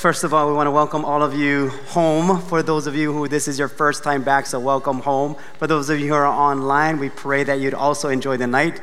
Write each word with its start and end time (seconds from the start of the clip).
first 0.00 0.24
of 0.24 0.32
all, 0.32 0.48
we 0.48 0.54
want 0.54 0.66
to 0.66 0.70
welcome 0.70 1.04
all 1.04 1.22
of 1.22 1.34
you 1.34 1.68
home. 1.88 2.40
For 2.40 2.62
those 2.62 2.86
of 2.86 2.96
you 2.96 3.12
who 3.12 3.28
this 3.28 3.46
is 3.46 3.58
your 3.58 3.68
first 3.68 4.02
time 4.02 4.22
back, 4.22 4.46
so 4.46 4.58
welcome 4.58 5.00
home. 5.00 5.36
For 5.58 5.66
those 5.66 5.90
of 5.90 6.00
you 6.00 6.08
who 6.08 6.14
are 6.14 6.26
online, 6.26 6.98
we 6.98 7.10
pray 7.10 7.44
that 7.44 7.60
you'd 7.60 7.74
also 7.74 8.08
enjoy 8.08 8.38
the 8.38 8.46
night. 8.46 8.80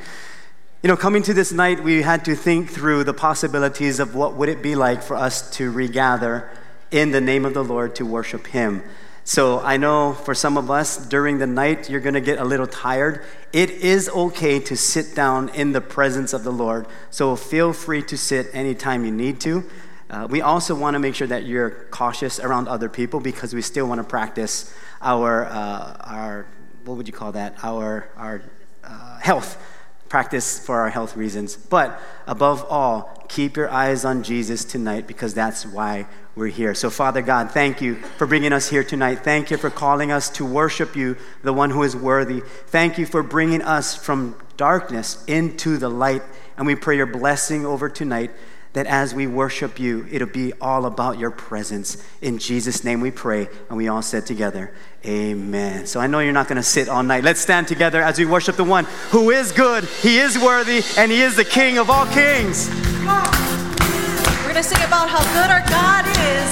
You 0.83 0.89
know, 0.89 0.95
coming 0.95 1.23
to 1.23 1.33
this 1.33 1.51
night, 1.51 1.83
we 1.83 2.03
had 2.03 2.23
to 2.25 2.35
think 2.35 2.69
through 2.69 3.03
the 3.03 3.15
possibilities 3.15 3.99
of 3.99 4.13
what 4.13 4.35
would 4.35 4.47
it 4.47 4.61
be 4.61 4.75
like 4.75 5.01
for 5.01 5.15
us 5.15 5.49
to 5.57 5.71
regather 5.71 6.51
in 6.91 7.09
the 7.09 7.21
name 7.21 7.45
of 7.45 7.55
the 7.55 7.63
Lord 7.63 7.95
to 7.95 8.05
worship 8.05 8.45
Him. 8.45 8.83
So 9.23 9.59
I 9.59 9.75
know 9.75 10.13
for 10.13 10.35
some 10.35 10.55
of 10.55 10.69
us 10.69 10.97
during 11.07 11.39
the 11.39 11.47
night, 11.47 11.89
you're 11.89 11.99
going 11.99 12.13
to 12.13 12.21
get 12.21 12.37
a 12.37 12.45
little 12.45 12.67
tired. 12.67 13.25
It 13.51 13.71
is 13.71 14.07
okay 14.09 14.59
to 14.59 14.77
sit 14.77 15.15
down 15.15 15.49
in 15.49 15.71
the 15.71 15.81
presence 15.81 16.31
of 16.31 16.43
the 16.43 16.51
Lord. 16.51 16.85
So 17.09 17.35
feel 17.35 17.73
free 17.73 18.03
to 18.03 18.17
sit 18.17 18.47
anytime 18.53 19.03
you 19.03 19.11
need 19.11 19.39
to. 19.41 19.67
Uh, 20.09 20.27
we 20.29 20.41
also 20.41 20.73
want 20.73 20.93
to 20.95 20.99
make 20.99 21.15
sure 21.15 21.27
that 21.27 21.45
you're 21.45 21.85
cautious 21.91 22.39
around 22.39 22.67
other 22.67 22.87
people 22.87 23.19
because 23.19 23.53
we 23.53 23.61
still 23.61 23.87
want 23.87 23.99
to 23.99 24.03
practice 24.03 24.73
our, 25.01 25.45
uh, 25.45 25.97
our 26.01 26.45
what 26.85 26.95
would 26.95 27.07
you 27.07 27.13
call 27.13 27.33
that? 27.33 27.55
Our, 27.63 28.09
our 28.15 28.41
uh, 28.83 29.19
health 29.19 29.61
practice 30.07 30.65
for 30.65 30.79
our 30.79 30.89
health 30.89 31.17
reasons. 31.17 31.57
But 31.57 31.99
above 32.25 32.65
all, 32.69 33.25
keep 33.27 33.57
your 33.57 33.69
eyes 33.69 34.05
on 34.05 34.23
Jesus 34.23 34.63
tonight 34.63 35.07
because 35.07 35.33
that's 35.33 35.65
why 35.65 36.07
we're 36.35 36.47
here. 36.47 36.73
So, 36.73 36.89
Father 36.89 37.21
God, 37.21 37.51
thank 37.51 37.81
you 37.81 37.95
for 38.17 38.27
bringing 38.27 38.53
us 38.53 38.69
here 38.69 38.83
tonight. 38.83 39.15
Thank 39.23 39.51
you 39.51 39.57
for 39.57 39.69
calling 39.69 40.11
us 40.11 40.29
to 40.31 40.45
worship 40.45 40.95
you, 40.95 41.17
the 41.43 41.51
one 41.51 41.71
who 41.71 41.83
is 41.83 41.95
worthy. 41.95 42.41
Thank 42.67 42.97
you 42.97 43.05
for 43.05 43.23
bringing 43.23 43.61
us 43.61 43.95
from 43.95 44.35
darkness 44.55 45.23
into 45.25 45.77
the 45.77 45.89
light. 45.89 46.21
And 46.55 46.65
we 46.65 46.75
pray 46.75 46.95
your 46.95 47.05
blessing 47.07 47.65
over 47.65 47.89
tonight 47.89 48.31
that 48.77 48.85
as 48.85 49.09
we 49.09 49.25
worship 49.25 49.79
you, 49.79 50.05
it'll 50.11 50.29
be 50.29 50.53
all 50.61 50.85
about 50.85 51.17
your 51.17 51.31
presence. 51.31 51.97
In 52.21 52.37
Jesus' 52.37 52.83
name 52.83 53.01
we 53.01 53.09
pray, 53.09 53.49
and 53.69 53.75
we 53.75 53.87
all 53.87 54.03
said 54.03 54.27
together, 54.27 54.71
Amen. 55.03 55.87
So 55.87 55.99
I 55.99 56.05
know 56.05 56.19
you're 56.19 56.31
not 56.31 56.47
going 56.47 56.61
to 56.61 56.69
sit 56.77 56.87
all 56.87 57.01
night. 57.01 57.23
Let's 57.23 57.41
stand 57.41 57.67
together 57.67 58.03
as 58.03 58.19
we 58.19 58.25
worship 58.29 58.55
the 58.55 58.63
one 58.63 58.85
who 59.09 59.31
is 59.31 59.51
good, 59.51 59.83
he 60.05 60.19
is 60.19 60.37
worthy, 60.37 60.85
and 60.95 61.11
he 61.11 61.23
is 61.23 61.35
the 61.35 61.43
King 61.43 61.79
of 61.79 61.89
all 61.89 62.05
kings. 62.13 62.69
We're 63.01 64.53
going 64.53 64.61
to 64.61 64.61
sing 64.61 64.85
about 64.85 65.09
how 65.09 65.25
good 65.33 65.49
our 65.49 65.65
God 65.65 66.05
is, 66.05 66.49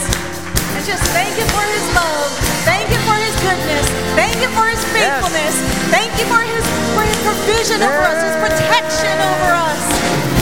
and 0.73 0.81
just 0.81 1.05
thank 1.13 1.29
Him 1.37 1.45
for 1.53 1.61
His 1.61 1.85
love, 1.93 2.25
thank 2.65 2.89
Him 2.89 3.01
for 3.05 3.21
His 3.21 3.37
goodness, 3.37 3.85
thank 4.17 4.33
Him 4.41 4.49
for 4.57 4.65
His 4.65 4.81
faithfulness, 4.89 5.53
yes. 5.61 5.93
thank 5.93 6.09
you 6.17 6.25
for 6.25 6.41
His, 6.41 6.65
for 6.97 7.05
His 7.05 7.19
provision 7.21 7.85
yes. 7.85 7.85
over 7.85 8.01
us, 8.01 8.19
His 8.25 8.37
protection 8.41 9.13
over 9.13 9.53
us. 9.61 10.34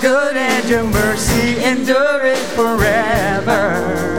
Good 0.00 0.36
and 0.36 0.68
your 0.68 0.84
mercy 0.84 1.58
endureth 1.62 2.38
forever. 2.54 4.18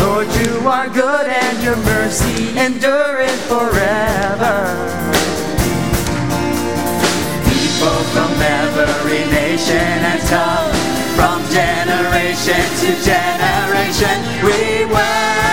Lord, 0.00 0.28
you 0.36 0.68
are 0.68 0.88
good 0.88 1.26
and 1.26 1.62
your 1.62 1.76
mercy 1.76 2.56
endureth 2.58 3.40
forever. 3.48 4.56
People 7.44 7.98
from 8.14 8.32
every 8.40 9.24
nation 9.30 9.76
and 9.76 10.22
tongue, 10.28 10.74
from 11.16 11.42
generation 11.50 12.64
to 12.80 12.90
generation, 13.04 14.16
we 14.44 14.84
worship 14.86 15.45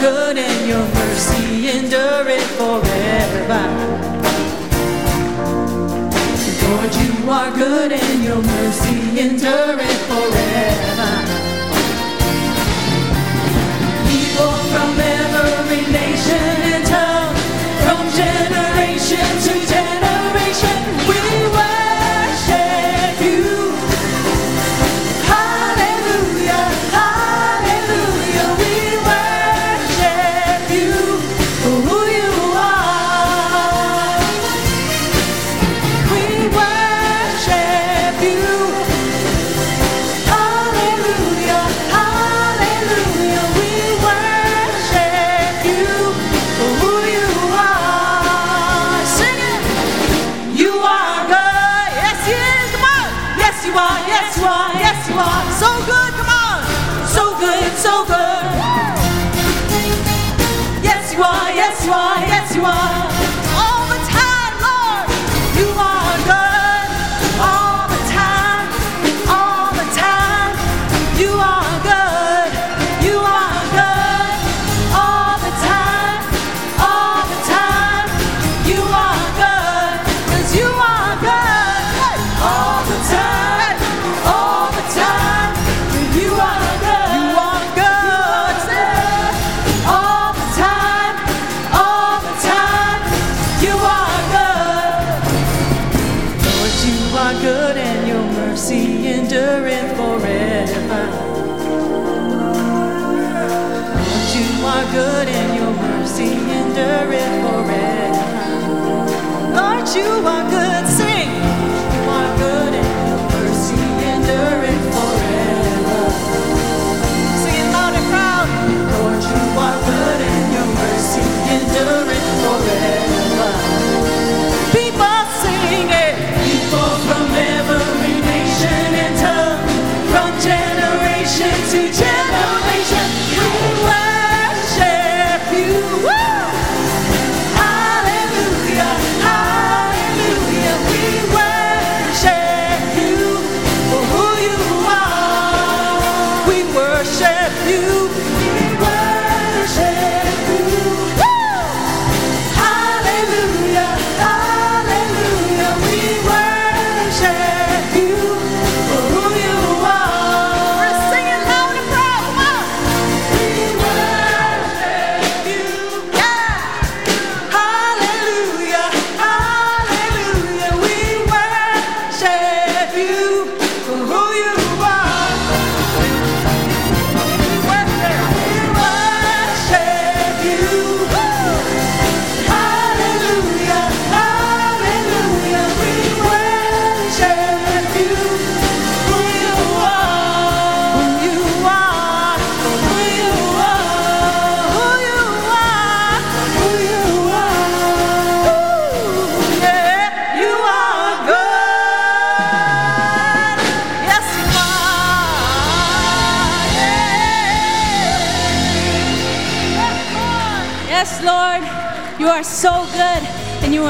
good 0.00 0.38
and 0.38 0.68
your 0.68 0.86
mercy 0.94 1.68
endureth 1.68 2.50
forever. 2.56 3.64
Lord, 6.62 6.94
you 6.94 7.30
are 7.30 7.50
good 7.54 7.92
and 7.92 8.24
your 8.24 8.42
mercy 8.42 9.20
endureth 9.20 10.09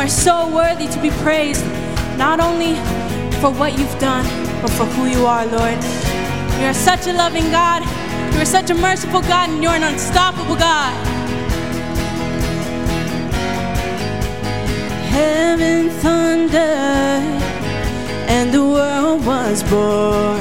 are 0.00 0.08
so 0.08 0.49
worthy 0.49 0.88
to 0.88 0.99
be 1.02 1.11
praised, 1.23 1.62
not 2.17 2.41
only 2.41 2.75
for 3.41 3.50
what 3.50 3.79
you've 3.79 3.99
done, 3.99 4.25
but 4.62 4.70
for 4.70 4.87
who 4.87 5.05
you 5.05 5.26
are, 5.26 5.44
Lord. 5.44 5.76
You 6.58 6.67
are 6.69 6.81
such 6.88 7.06
a 7.06 7.12
loving 7.12 7.50
God, 7.50 7.82
you 8.32 8.41
are 8.41 8.47
such 8.47 8.70
a 8.70 8.75
merciful 8.75 9.20
God, 9.20 9.50
and 9.50 9.62
you're 9.62 9.75
an 9.75 9.82
unstoppable 9.82 10.56
God. 10.56 10.94
Heaven 15.12 15.91
thundered, 15.91 16.62
and 18.35 18.55
the 18.55 18.64
world 18.64 19.26
was 19.26 19.62
born. 19.64 20.41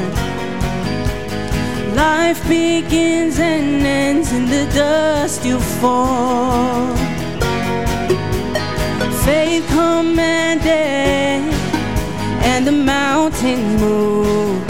Life 1.95 2.47
begins 2.47 3.39
and 3.39 3.85
ends 3.85 4.31
in 4.31 4.45
the 4.45 4.71
dust 4.73 5.43
you 5.43 5.59
fall. 5.59 7.08
Faith 9.25 9.67
commanded, 9.67 11.53
and 12.49 12.65
the 12.65 12.71
mountains 12.71 13.81
move. 13.81 14.63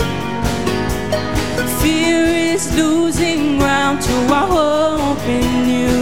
Fear 1.81 2.25
is 2.53 2.75
losing 2.75 3.57
ground 3.57 4.01
to 4.01 4.13
our 4.33 4.47
hope 4.47 5.25
in 5.27 5.69
you. 5.69 5.97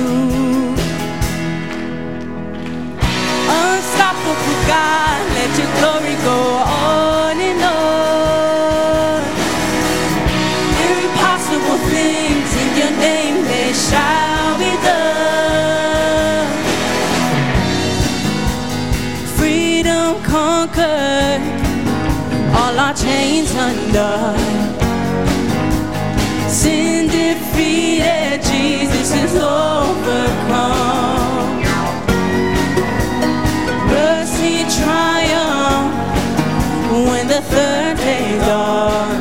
Unstoppable 3.59 4.59
God, 4.67 5.21
let 5.38 5.51
your 5.59 5.71
glory 5.77 6.15
go 6.23 6.39
on 6.65 7.35
and 7.49 7.61
on. 7.63 9.21
Impossible 11.03 11.79
things 11.94 12.49
in 12.61 12.69
your 12.79 12.94
name, 12.99 13.38
they 13.45 13.73
shall 13.73 14.26
chains 23.01 23.53
undone. 23.53 24.39
Sin 26.49 27.07
defeated, 27.07 28.41
Jesus 28.41 29.13
is 29.13 29.35
overcome. 29.35 30.81
Mercy 33.88 34.63
triumph 34.81 35.94
when 37.07 37.27
the 37.27 37.41
third 37.41 37.97
day 37.97 38.39
dawned. 38.39 39.17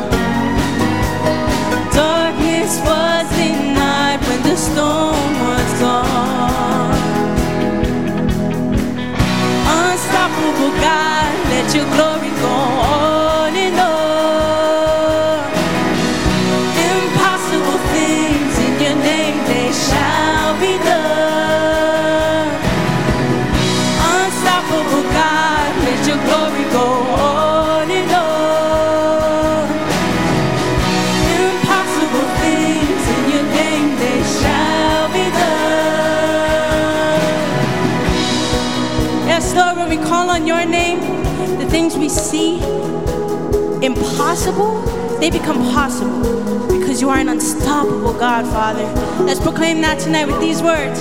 Impossible, 44.37 45.19
they 45.19 45.31
become 45.31 45.57
possible 45.73 46.69
because 46.69 47.00
you 47.00 47.09
are 47.09 47.16
an 47.16 47.31
unstoppable 47.31 48.12
God, 48.12 48.45
Father. 48.47 48.85
Let's 49.25 49.40
proclaim 49.40 49.81
that 49.81 49.99
tonight 49.99 50.26
with 50.26 50.40
these 50.40 50.62
words. 50.62 51.00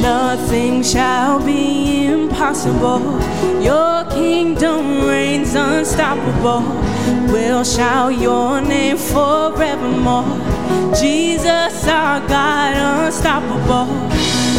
Nothing 0.00 0.84
shall 0.84 1.44
be 1.44 2.06
impossible. 2.06 3.00
Your 3.60 4.04
kingdom 4.10 5.06
reigns 5.06 5.56
unstoppable. 5.56 6.62
We'll 7.32 7.64
shout 7.64 8.16
your 8.20 8.60
name 8.60 8.96
forevermore. 8.96 10.24
Jesus, 10.94 11.88
our 11.88 12.20
God, 12.28 13.06
unstoppable. 13.06 14.33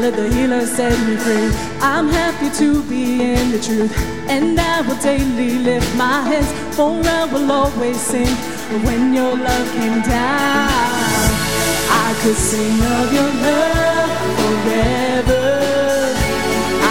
Let 0.00 0.16
the 0.16 0.28
healer 0.34 0.64
set 0.64 0.96
me 1.06 1.14
free. 1.16 1.50
I'm 1.80 2.08
happy 2.08 2.48
to 2.60 2.82
be 2.84 3.22
in 3.34 3.50
the 3.50 3.60
truth, 3.60 3.92
and 4.28 4.58
I 4.58 4.80
will 4.80 4.96
daily 4.96 5.58
lift 5.58 5.94
my 5.96 6.22
hands, 6.22 6.50
for 6.74 6.90
I 7.04 7.24
will 7.30 7.52
always 7.52 8.00
sing 8.00 8.34
when 8.84 9.12
your 9.12 9.36
love 9.36 9.68
came 9.72 10.00
down. 10.00 10.70
I 12.06 12.08
could 12.22 12.40
sing 12.50 12.78
of 12.96 13.12
your 13.12 13.30
love 13.46 14.12
forever. 14.38 15.44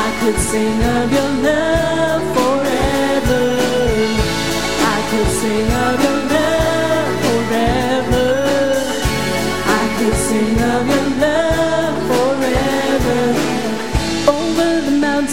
I 0.06 0.08
could 0.20 0.40
sing 0.52 0.80
of 0.98 1.12
your 1.18 1.32
love 1.48 2.24
forever. 2.38 3.44
I 4.96 4.98
could 5.10 5.30
sing 5.42 5.72
of 5.88 5.99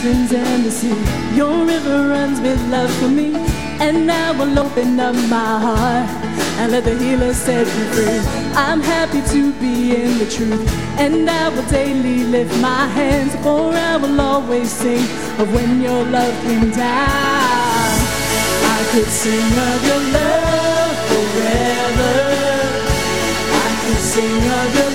mountains 0.06 0.32
and 0.32 0.64
the 0.64 0.70
sea, 0.70 1.36
your 1.36 1.64
river 1.64 2.08
runs 2.08 2.40
with 2.40 2.60
love 2.70 2.90
for 2.98 3.08
me. 3.08 3.34
And 3.78 4.10
I 4.10 4.32
will 4.32 4.58
open 4.58 4.98
up 5.00 5.14
my 5.28 5.58
heart 5.66 6.08
and 6.58 6.72
let 6.72 6.84
the 6.84 6.96
healer 6.98 7.34
set 7.34 7.66
me 7.66 7.84
free. 7.92 8.20
I'm 8.54 8.80
happy 8.80 9.20
to 9.32 9.52
be 9.60 9.94
in 9.94 10.18
the 10.18 10.28
truth, 10.30 10.64
and 10.98 11.28
I 11.28 11.48
will 11.50 11.68
daily 11.68 12.24
lift 12.24 12.56
my 12.60 12.86
hands, 12.86 13.34
for 13.42 13.72
I 13.74 13.96
will 13.96 14.20
always 14.20 14.70
sing 14.70 15.04
of 15.40 15.52
when 15.54 15.82
your 15.82 16.04
love 16.04 16.34
came 16.44 16.70
down. 16.70 17.90
I 18.76 18.80
could 18.92 19.10
sing 19.22 19.52
of 19.70 19.80
your 19.88 20.02
love 20.18 20.96
forever. 21.10 22.14
I 23.64 23.68
could 23.82 24.02
sing 24.12 24.42
of 24.60 24.68
your 24.78 24.85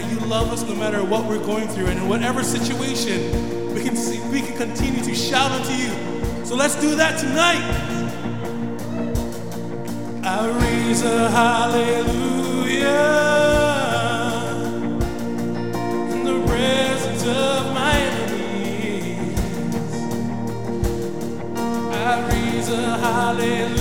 that 0.00 0.12
you 0.12 0.18
love 0.28 0.52
us 0.52 0.62
no 0.62 0.76
matter 0.76 1.02
what 1.02 1.24
we're 1.26 1.44
going 1.44 1.66
through. 1.66 1.86
And 1.86 1.98
in 1.98 2.08
whatever 2.08 2.44
situation, 2.44 3.74
we 3.74 3.82
can 3.82 3.96
see, 3.96 4.20
we 4.30 4.40
can 4.40 4.56
continue 4.56 5.02
to 5.02 5.14
shout 5.14 5.50
unto 5.50 5.72
you. 5.72 5.90
So 6.44 6.54
let's 6.54 6.80
do 6.80 6.94
that 6.94 7.18
tonight. 7.18 7.64
I 10.24 10.48
raise 10.62 11.02
a 11.02 11.28
hallelujah 11.30 12.86
in 16.12 16.24
the 16.24 16.46
presence 16.46 17.26
of 17.26 17.74
my 17.74 17.92
enemies. 17.98 19.38
I 21.92 22.28
raise 22.30 22.68
a 22.68 22.98
hallelujah 22.98 23.77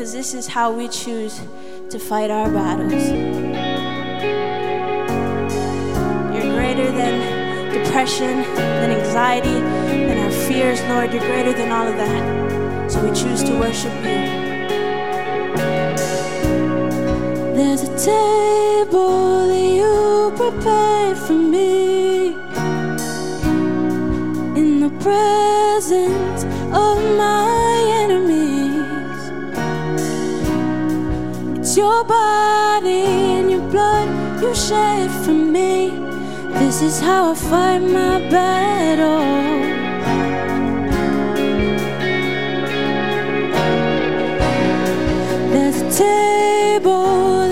because 0.00 0.14
this 0.14 0.32
is 0.32 0.46
how 0.46 0.72
we 0.72 0.88
choose 0.88 1.42
to 1.90 1.98
fight 1.98 2.30
our 2.30 2.50
battles. 2.50 3.10
You're 6.32 6.54
greater 6.54 6.90
than 6.90 7.70
depression, 7.70 8.40
than 8.54 8.92
anxiety, 8.92 9.60
than 9.60 10.16
our 10.24 10.30
fears, 10.48 10.80
Lord. 10.84 11.12
You're 11.12 11.26
greater 11.26 11.52
than 11.52 11.70
all 11.70 11.86
of 11.86 11.98
that. 11.98 12.90
So 12.90 13.06
we 13.06 13.14
choose 13.14 13.42
to 13.44 13.58
worship 13.58 13.92
you. 13.96 14.22
There's 17.54 17.82
a 17.82 17.92
table 17.98 19.48
that 19.48 19.68
you 19.80 20.32
prepared 20.34 21.18
for 21.18 21.34
me 21.34 22.28
in 24.58 24.80
the 24.80 24.88
presence 25.04 26.39
your 31.80 32.04
body 32.04 33.04
and 33.36 33.50
your 33.50 33.66
blood 33.70 34.08
you 34.42 34.54
shed 34.54 35.08
for 35.24 35.38
me. 35.56 35.90
This 36.60 36.82
is 36.82 37.00
how 37.00 37.30
I 37.32 37.34
fight 37.34 37.82
my 37.98 38.18
battle. 38.34 39.24
There's 45.52 45.78
a 45.86 45.90
table 46.04 47.49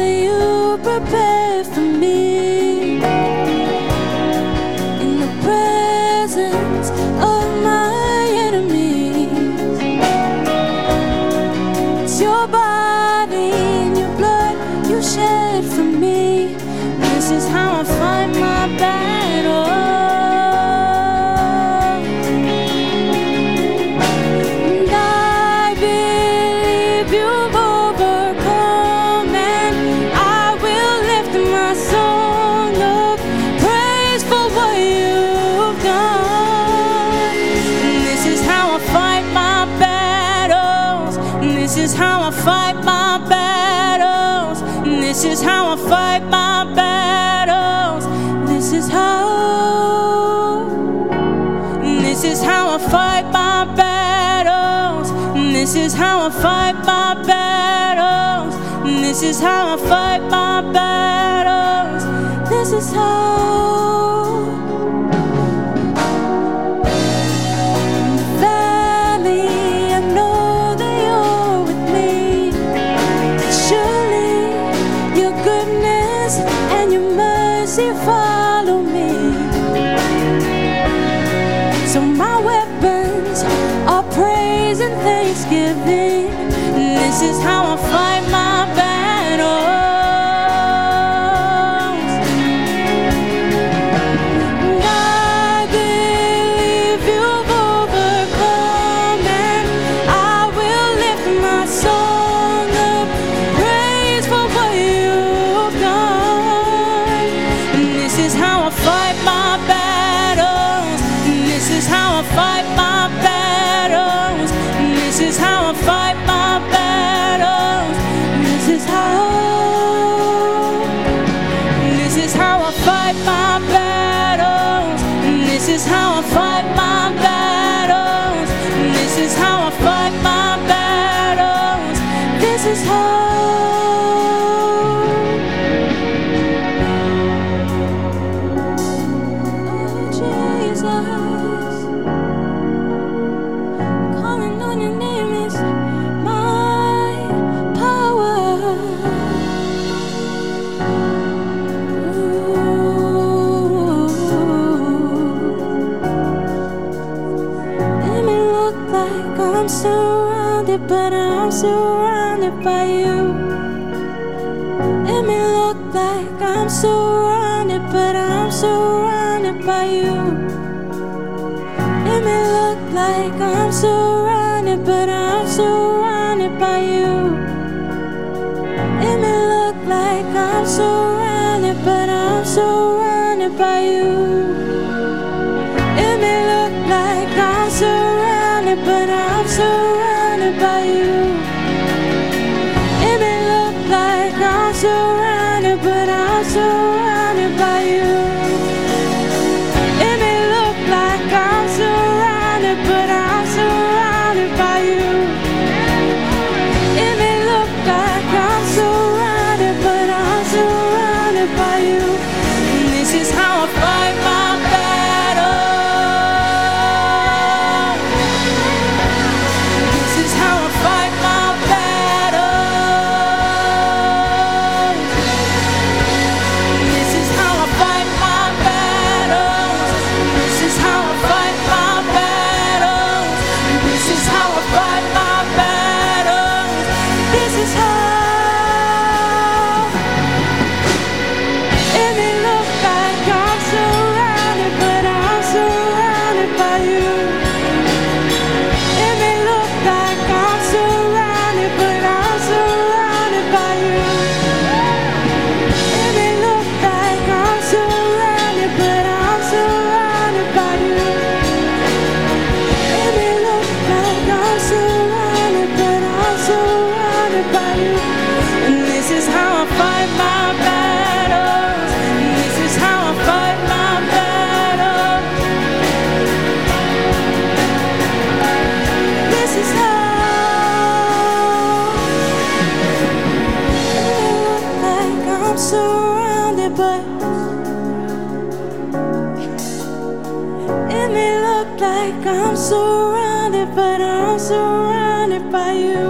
I'm 292.28 292.56
surrounded, 292.56 293.74
but 293.74 294.00
I'm 294.00 294.38
surrounded 294.38 295.50
by 295.50 295.72
you. 295.72 296.02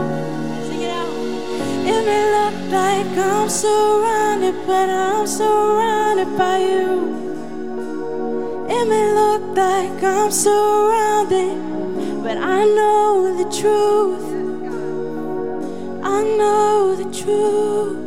Sing 0.69 0.83
it 0.83 0.91
out. 0.91 1.13
It 1.93 2.01
may 2.09 2.25
look 2.37 2.57
like 2.73 3.17
I'm 3.17 3.49
surrounded, 3.49 4.55
but 4.67 4.89
I'm 4.91 5.27
surrounded 5.27 6.37
by 6.37 6.59
you. 6.59 6.91
It 8.69 8.85
may 8.89 9.07
look 9.21 9.57
like 9.57 10.03
I'm 10.03 10.31
surrounded, 10.31 11.57
but 12.23 12.37
I 12.37 12.65
know 12.65 13.37
the 13.41 13.49
truth. 13.61 14.27
I 16.03 16.23
know 16.23 16.95
the 16.97 17.09
truth. 17.23 17.98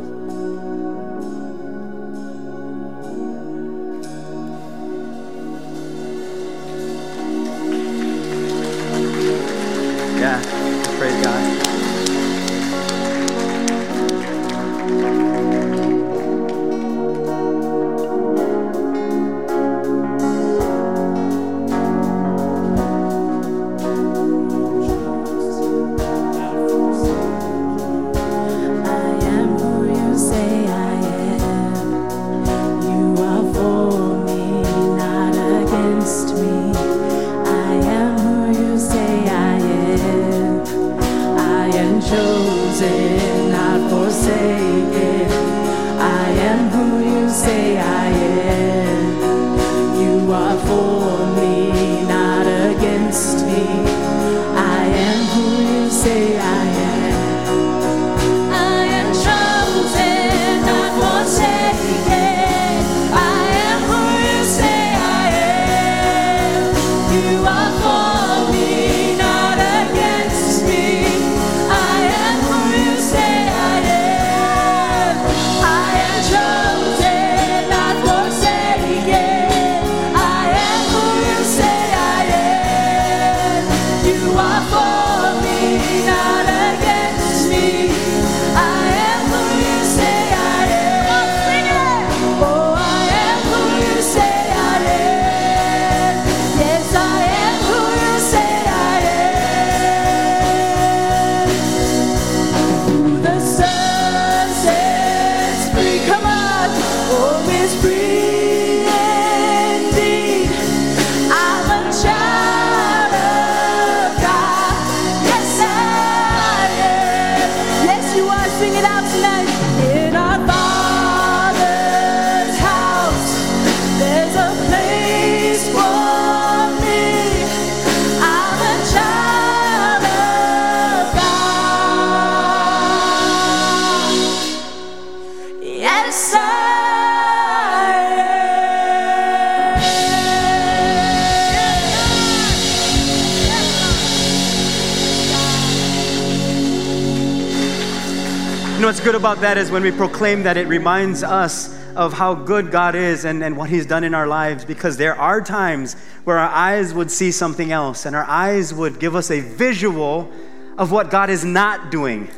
Know 148.82 148.88
what's 148.88 148.98
good 148.98 149.14
about 149.14 149.40
that 149.42 149.56
is 149.58 149.70
when 149.70 149.84
we 149.84 149.92
proclaim 149.92 150.42
that, 150.42 150.56
it 150.56 150.66
reminds 150.66 151.22
us 151.22 151.72
of 151.94 152.12
how 152.12 152.34
good 152.34 152.72
God 152.72 152.96
is 152.96 153.24
and, 153.24 153.40
and 153.44 153.56
what 153.56 153.70
He's 153.70 153.86
done 153.86 154.02
in 154.02 154.12
our 154.12 154.26
lives 154.26 154.64
because 154.64 154.96
there 154.96 155.14
are 155.14 155.40
times 155.40 155.94
where 156.24 156.36
our 156.36 156.48
eyes 156.48 156.92
would 156.92 157.08
see 157.08 157.30
something 157.30 157.70
else 157.70 158.06
and 158.06 158.16
our 158.16 158.24
eyes 158.24 158.74
would 158.74 158.98
give 158.98 159.14
us 159.14 159.30
a 159.30 159.38
visual 159.38 160.28
of 160.76 160.90
what 160.90 161.12
God 161.12 161.30
is 161.30 161.44
not 161.44 161.92
doing. 161.92 162.28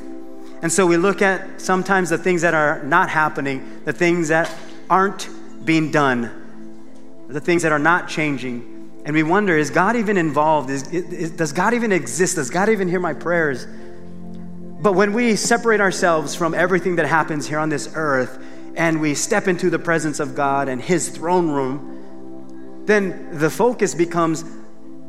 And 0.60 0.70
so 0.70 0.86
we 0.86 0.98
look 0.98 1.22
at 1.22 1.62
sometimes 1.62 2.10
the 2.10 2.18
things 2.18 2.42
that 2.42 2.52
are 2.52 2.82
not 2.82 3.08
happening, 3.08 3.80
the 3.86 3.94
things 3.94 4.28
that 4.28 4.54
aren't 4.90 5.30
being 5.64 5.90
done, 5.90 7.24
the 7.26 7.40
things 7.40 7.62
that 7.62 7.72
are 7.72 7.78
not 7.78 8.06
changing. 8.06 8.90
And 9.06 9.16
we 9.16 9.22
wonder, 9.22 9.56
is 9.56 9.70
God 9.70 9.96
even 9.96 10.18
involved? 10.18 10.68
Is, 10.68 10.92
is, 10.92 11.30
does 11.30 11.54
God 11.54 11.72
even 11.72 11.90
exist? 11.90 12.36
Does 12.36 12.50
God 12.50 12.68
even 12.68 12.86
hear 12.86 13.00
my 13.00 13.14
prayers? 13.14 13.66
But 14.84 14.96
when 14.96 15.14
we 15.14 15.34
separate 15.34 15.80
ourselves 15.80 16.34
from 16.34 16.52
everything 16.52 16.96
that 16.96 17.06
happens 17.06 17.48
here 17.48 17.58
on 17.58 17.70
this 17.70 17.90
earth 17.94 18.38
and 18.76 19.00
we 19.00 19.14
step 19.14 19.48
into 19.48 19.70
the 19.70 19.78
presence 19.78 20.20
of 20.20 20.34
God 20.34 20.68
and 20.68 20.78
His 20.78 21.08
throne 21.08 21.48
room, 21.48 22.82
then 22.84 23.38
the 23.38 23.48
focus 23.48 23.94
becomes 23.94 24.44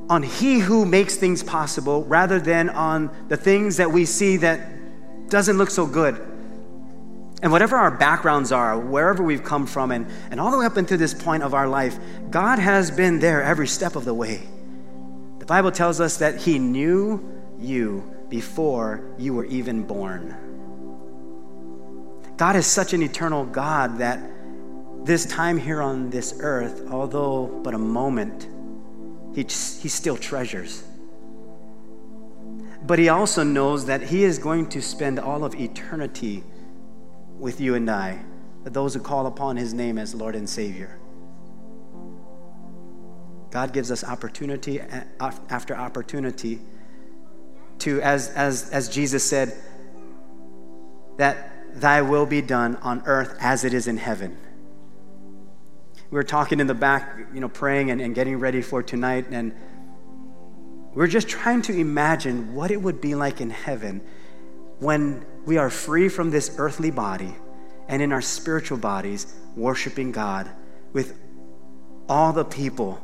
on 0.10 0.24
He 0.24 0.60
who 0.60 0.86
makes 0.86 1.18
things 1.18 1.44
possible 1.44 2.06
rather 2.06 2.40
than 2.40 2.70
on 2.70 3.14
the 3.28 3.36
things 3.36 3.76
that 3.76 3.92
we 3.92 4.06
see 4.06 4.38
that 4.38 5.30
doesn't 5.30 5.58
look 5.58 5.70
so 5.70 5.86
good. 5.86 6.16
And 7.44 7.52
whatever 7.52 7.76
our 7.76 7.92
backgrounds 7.92 8.54
are, 8.54 8.80
wherever 8.80 9.24
we've 9.24 9.44
come 9.44 9.68
from, 9.68 9.92
and, 9.92 10.08
and 10.32 10.40
all 10.40 10.52
the 10.52 10.58
way 10.58 10.66
up 10.66 10.78
into 10.78 10.96
this 10.96 11.14
point 11.14 11.44
of 11.44 11.54
our 11.54 11.68
life, 11.68 12.00
God 12.30 12.60
has 12.60 12.92
been 12.92 13.20
there 13.20 13.44
every 13.44 13.68
step 13.68 13.98
of 13.98 14.06
the 14.06 14.14
way. 14.14 14.42
The 15.40 15.46
Bible 15.46 15.74
tells 15.74 16.00
us 16.00 16.16
that 16.20 16.38
He 16.38 16.60
knew 16.60 17.30
you 17.60 18.15
before 18.30 19.14
you 19.18 19.34
were 19.34 19.46
even 19.46 19.84
born. 19.84 20.36
God 22.38 22.56
is 22.56 22.66
such 22.66 22.94
an 22.94 23.02
eternal 23.02 23.46
God 23.46 24.00
that 24.00 24.20
this 25.06 25.26
time 25.26 25.58
here 25.58 25.82
on 25.82 26.10
this 26.10 26.38
earth, 26.40 26.88
although 26.90 27.48
but 27.64 27.74
a 27.74 27.78
moment, 27.78 28.50
He, 29.34 29.44
he 29.44 29.90
still 29.90 30.18
treasures. 30.18 30.84
But 32.86 33.00
He 33.00 33.10
also 33.10 33.44
knows 33.44 33.86
that 33.86 34.02
He 34.02 34.24
is 34.24 34.38
going 34.38 34.70
to 34.70 34.82
spend 34.82 35.20
all 35.20 35.46
of 35.46 35.56
eternity 35.56 36.44
with 37.38 37.62
you 37.62 37.76
and 37.76 37.90
I, 37.90 38.24
those 38.64 38.94
who 38.96 39.00
call 39.00 39.28
upon 39.28 39.58
His 39.58 39.74
name 39.74 39.98
as 39.98 40.16
Lord 40.16 40.36
and 40.36 40.50
Savior. 40.50 41.00
God 43.52 43.72
gives 43.72 43.92
us 43.92 44.04
opportunity 44.04 44.82
after 45.20 45.76
opportunity 45.76 46.60
to, 47.80 48.02
as, 48.02 48.30
as, 48.30 48.70
as 48.70 48.90
Jesus 48.90 49.24
said, 49.24 49.54
that 51.18 51.80
thy 51.80 52.02
will 52.02 52.26
be 52.26 52.42
done 52.42 52.78
on 52.78 53.04
earth 53.06 53.36
as 53.40 53.64
it 53.64 53.74
is 53.74 53.88
in 53.88 53.98
heaven. 53.98 54.38
We 56.10 56.16
were 56.16 56.24
talking 56.24 56.60
in 56.60 56.68
the 56.68 56.74
back, 56.74 57.18
you 57.34 57.40
know, 57.40 57.50
praying 57.50 57.92
and, 57.92 58.00
and 58.00 58.16
getting 58.16 58.40
ready 58.40 58.62
for 58.62 58.82
tonight, 58.82 59.26
and 59.32 59.54
we're 60.94 61.08
just 61.08 61.28
trying 61.28 61.62
to 61.64 61.78
imagine 61.78 62.56
what 62.56 62.72
it 62.72 62.82
would 62.82 63.02
be 63.02 63.16
like 63.16 63.42
in 63.42 63.50
heaven 63.50 64.02
when 64.80 65.26
we 65.46 65.58
are 65.58 65.70
free 65.70 66.10
from 66.10 66.32
this 66.32 66.56
earthly 66.58 66.92
body 66.92 67.36
and 67.88 68.02
in 68.02 68.12
our 68.12 68.22
spiritual 68.22 68.78
bodies 68.78 69.34
worshiping 69.56 70.12
God 70.12 70.50
with 70.94 71.18
all 72.08 72.34
the 72.34 72.46
people 72.46 73.02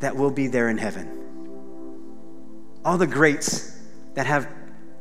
that 0.00 0.16
will 0.16 0.30
be 0.30 0.48
there 0.48 0.68
in 0.68 0.78
heaven. 0.78 1.18
All 2.84 2.98
the 2.98 3.06
greats 3.06 3.78
that 4.14 4.26
have 4.26 4.48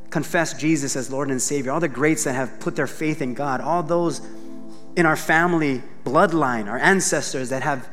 confessed 0.10 0.60
Jesus 0.60 0.96
as 0.96 1.10
Lord 1.10 1.30
and 1.30 1.42
Savior, 1.42 1.72
all 1.72 1.80
the 1.80 1.88
greats 1.88 2.26
that 2.26 2.34
have 2.34 2.60
put 2.60 2.76
their 2.76 2.88
faith 2.88 3.22
in 3.22 3.34
God, 3.34 3.62
all 3.62 3.82
those 3.82 4.22
in 4.96 5.06
our 5.06 5.16
family 5.16 5.82
bloodline, 6.04 6.68
our 6.68 6.78
ancestors 6.78 7.50
that 7.50 7.64
have 7.64 7.88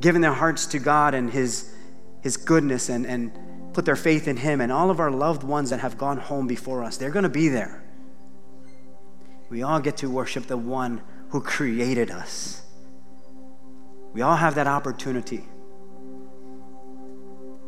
given 0.00 0.20
their 0.20 0.34
hearts 0.34 0.66
to 0.66 0.78
God 0.78 1.14
and 1.14 1.30
His, 1.30 1.74
His 2.20 2.36
goodness 2.36 2.88
and, 2.88 3.06
and 3.06 3.32
put 3.72 3.86
their 3.86 3.96
faith 3.96 4.28
in 4.28 4.36
Him, 4.36 4.60
and 4.60 4.70
all 4.70 4.90
of 4.90 5.00
our 5.00 5.10
loved 5.10 5.42
ones 5.42 5.70
that 5.70 5.80
have 5.80 5.96
gone 5.96 6.18
home 6.18 6.46
before 6.46 6.84
us, 6.84 6.98
they're 6.98 7.10
going 7.10 7.22
to 7.22 7.28
be 7.28 7.48
there. 7.48 7.82
We 9.48 9.62
all 9.62 9.80
get 9.80 9.98
to 9.98 10.10
worship 10.10 10.46
the 10.46 10.56
one 10.56 11.02
who 11.30 11.40
created 11.40 12.10
us. 12.10 12.62
We 14.12 14.20
all 14.20 14.36
have 14.36 14.54
that 14.56 14.66
opportunity. 14.66 15.44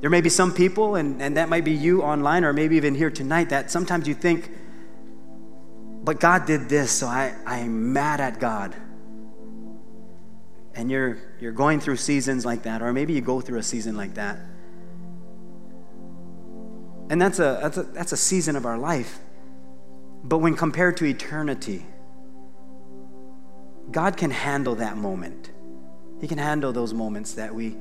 There 0.05 0.11
may 0.11 0.21
be 0.21 0.29
some 0.29 0.53
people, 0.53 0.97
and, 0.97 1.23
and 1.23 1.38
that 1.38 1.49
might 1.49 1.64
be 1.64 1.73
you 1.73 2.03
online 2.03 2.45
or 2.45 2.53
maybe 2.53 2.77
even 2.77 2.95
here 2.95 3.11
tonight, 3.11 3.49
that 3.49 3.71
sometimes 3.71 4.07
you 4.07 4.12
think, 4.12 4.51
but 6.03 6.21
God 6.21 6.45
did 6.45 6.69
this, 6.69 6.90
so 6.90 7.07
I, 7.07 7.35
I'm 7.47 7.95
mad 7.95 8.21
at 8.21 8.38
God. 8.38 8.77
And 10.75 10.90
you're, 10.90 11.17
you're 11.40 11.53
going 11.53 11.81
through 11.81 11.97
seasons 11.97 12.45
like 12.45 12.64
that, 12.64 12.83
or 12.83 12.93
maybe 12.93 13.14
you 13.14 13.23
go 13.23 13.40
through 13.40 13.59
a 13.59 13.62
season 13.62 13.97
like 13.97 14.12
that. 14.17 14.40
And 17.09 17.19
that's 17.19 17.38
a, 17.38 17.59
that's 17.62 17.79
a, 17.79 17.83
that's 17.85 18.12
a 18.12 18.19
season 18.19 18.57
of 18.57 18.67
our 18.67 18.77
life. 18.77 19.21
But 20.23 20.40
when 20.40 20.55
compared 20.55 20.99
to 20.99 21.07
eternity, 21.07 21.87
God 23.90 24.19
can 24.19 24.33
handle 24.33 24.75
that 24.75 24.99
moment. 24.99 25.51
He 26.21 26.29
can 26.29 26.37
handle 26.37 26.75
those 26.75 26.93
moments 26.93 27.33
that 27.37 27.55
we, 27.55 27.79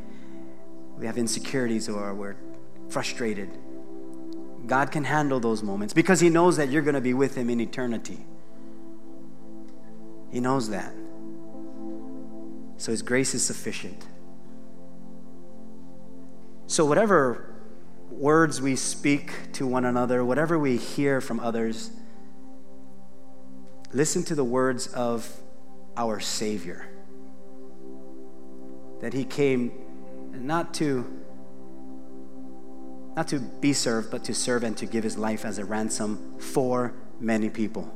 we 0.98 1.06
have 1.06 1.18
insecurities 1.18 1.90
or 1.90 2.14
we're 2.14 2.36
frustrated. 2.90 3.50
God 4.66 4.92
can 4.92 5.04
handle 5.04 5.40
those 5.40 5.64
moments 5.64 5.94
because 5.94 6.20
He 6.20 6.30
knows 6.30 6.58
that 6.58 6.70
you're 6.70 6.82
going 6.82 6.96
to 6.96 7.02
be 7.02 7.14
with 7.14 7.36
Him 7.36 7.50
in 7.50 7.60
eternity. 7.60 8.26
He 10.32 10.40
knows 10.40 10.70
that. 10.70 10.94
So 12.78 12.92
His 12.92 13.02
grace 13.02 13.34
is 13.34 13.46
sufficient. 13.46 14.06
So, 16.68 16.86
whatever 16.86 17.54
words 18.10 18.62
we 18.62 18.76
speak 18.76 19.52
to 19.54 19.68
one 19.68 19.86
another, 19.86 20.24
whatever 20.24 20.58
we 20.58 20.78
hear 20.78 21.20
from 21.20 21.40
others, 21.40 21.92
listen 23.92 24.24
to 24.24 24.36
the 24.36 24.44
words 24.44 24.88
of 24.88 25.30
our 25.98 26.20
Savior. 26.20 26.86
That 29.02 29.14
He 29.14 29.26
came 29.26 29.83
not 30.34 30.74
to 30.76 31.20
not 33.16 33.28
to 33.28 33.40
be 33.40 33.74
served, 33.74 34.10
but 34.10 34.24
to 34.24 34.34
serve 34.34 34.64
and 34.64 34.76
to 34.78 34.88
give 34.88 35.04
his 35.04 35.18
life 35.18 35.46
as 35.46 35.60
a 35.60 35.66
ransom 35.66 36.40
for 36.40 36.96
many 37.20 37.50
people. 37.50 37.94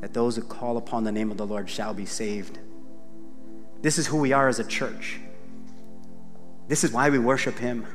That 0.00 0.12
those 0.12 0.36
who 0.36 0.42
call 0.42 0.76
upon 0.76 1.04
the 1.04 1.12
name 1.12 1.30
of 1.30 1.38
the 1.38 1.46
Lord 1.46 1.70
shall 1.70 1.94
be 1.94 2.04
saved. 2.04 2.58
This 3.80 3.96
is 3.96 4.06
who 4.06 4.18
we 4.18 4.32
are 4.32 4.48
as 4.48 4.58
a 4.58 4.64
church. 4.64 5.18
This 6.68 6.84
is 6.84 6.92
why 6.92 7.08
we 7.08 7.18
worship 7.18 7.58
him. 7.58 7.86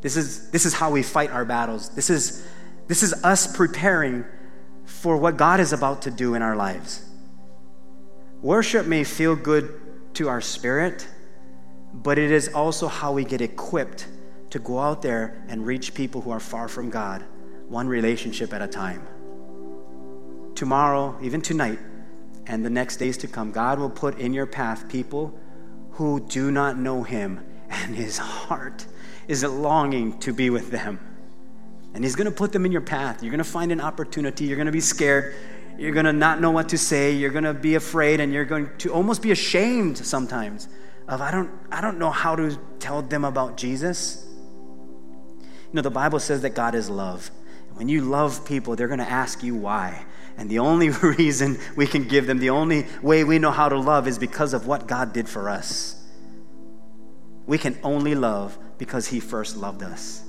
This 0.00 0.16
is, 0.16 0.50
this 0.50 0.64
is 0.64 0.74
how 0.74 0.90
we 0.90 1.02
fight 1.02 1.30
our 1.30 1.44
battles. 1.44 1.88
This 1.90 2.08
is, 2.08 2.46
this 2.86 3.02
is 3.02 3.12
us 3.24 3.54
preparing 3.56 4.24
for 4.84 5.16
what 5.16 5.36
God 5.36 5.60
is 5.60 5.72
about 5.72 6.02
to 6.02 6.10
do 6.10 6.34
in 6.34 6.42
our 6.42 6.56
lives. 6.56 7.04
Worship 8.40 8.86
may 8.86 9.02
feel 9.02 9.34
good 9.34 9.80
to 10.14 10.28
our 10.28 10.40
spirit, 10.40 11.06
but 12.02 12.18
it 12.18 12.30
is 12.30 12.48
also 12.48 12.86
how 12.86 13.12
we 13.12 13.24
get 13.24 13.40
equipped 13.40 14.06
to 14.50 14.58
go 14.58 14.78
out 14.78 15.02
there 15.02 15.44
and 15.48 15.66
reach 15.66 15.94
people 15.94 16.20
who 16.20 16.30
are 16.30 16.40
far 16.40 16.68
from 16.68 16.90
God, 16.90 17.24
one 17.68 17.88
relationship 17.88 18.52
at 18.54 18.62
a 18.62 18.68
time. 18.68 19.06
Tomorrow, 20.54 21.18
even 21.22 21.40
tonight, 21.40 21.78
and 22.46 22.64
the 22.64 22.70
next 22.70 22.96
days 22.96 23.16
to 23.18 23.26
come, 23.26 23.52
God 23.52 23.78
will 23.78 23.90
put 23.90 24.18
in 24.18 24.32
your 24.32 24.46
path 24.46 24.88
people 24.88 25.38
who 25.92 26.20
do 26.20 26.50
not 26.50 26.78
know 26.78 27.02
Him, 27.02 27.44
and 27.70 27.94
His 27.94 28.16
heart 28.16 28.86
is 29.26 29.42
longing 29.44 30.18
to 30.20 30.32
be 30.32 30.50
with 30.50 30.70
them. 30.70 31.00
And 31.94 32.04
He's 32.04 32.14
to 32.26 32.30
put 32.30 32.52
them 32.52 32.64
in 32.64 32.72
your 32.72 32.80
path. 32.80 33.22
You're 33.22 33.30
to 33.38 33.50
find 33.50 33.72
an 33.72 33.80
opportunity. 33.80 34.44
You're 34.44 34.56
to 34.66 34.72
be 34.72 34.80
scared. 34.80 35.34
You're 35.76 35.92
to 36.06 36.12
not 36.12 36.40
know 36.40 36.50
what 36.52 36.68
to 36.70 36.78
say. 36.78 37.12
You're 37.12 37.30
to 37.44 37.54
be 37.54 37.74
afraid, 37.74 38.20
and 38.20 38.32
you're 38.32 38.44
going 38.44 38.70
to 38.78 38.92
almost 38.92 39.20
be 39.20 39.32
ashamed 39.32 39.98
sometimes 39.98 40.68
of 41.08 41.20
I 41.22 41.30
don't 41.30 41.50
I 41.72 41.80
don't 41.80 41.98
know 41.98 42.10
how 42.10 42.36
to 42.36 42.58
tell 42.78 43.02
them 43.02 43.24
about 43.24 43.56
Jesus. 43.56 44.24
You 45.40 45.74
know, 45.74 45.82
the 45.82 45.90
Bible 45.90 46.20
says 46.20 46.42
that 46.42 46.50
God 46.50 46.74
is 46.74 46.88
love. 46.88 47.30
When 47.74 47.88
you 47.88 48.02
love 48.02 48.44
people, 48.46 48.76
they're 48.76 48.88
going 48.88 48.98
to 48.98 49.08
ask 49.08 49.42
you 49.42 49.54
why. 49.54 50.04
And 50.36 50.48
the 50.48 50.60
only 50.60 50.90
reason 51.02 51.58
we 51.76 51.86
can 51.86 52.04
give 52.04 52.26
them, 52.26 52.38
the 52.38 52.50
only 52.50 52.86
way 53.02 53.24
we 53.24 53.38
know 53.38 53.50
how 53.50 53.68
to 53.68 53.78
love 53.78 54.08
is 54.08 54.18
because 54.18 54.54
of 54.54 54.66
what 54.66 54.86
God 54.86 55.12
did 55.12 55.28
for 55.28 55.48
us. 55.48 55.94
We 57.46 57.58
can 57.58 57.78
only 57.82 58.14
love 58.14 58.58
because 58.78 59.08
He 59.08 59.20
first 59.20 59.56
loved 59.56 59.82
us. 59.82 60.22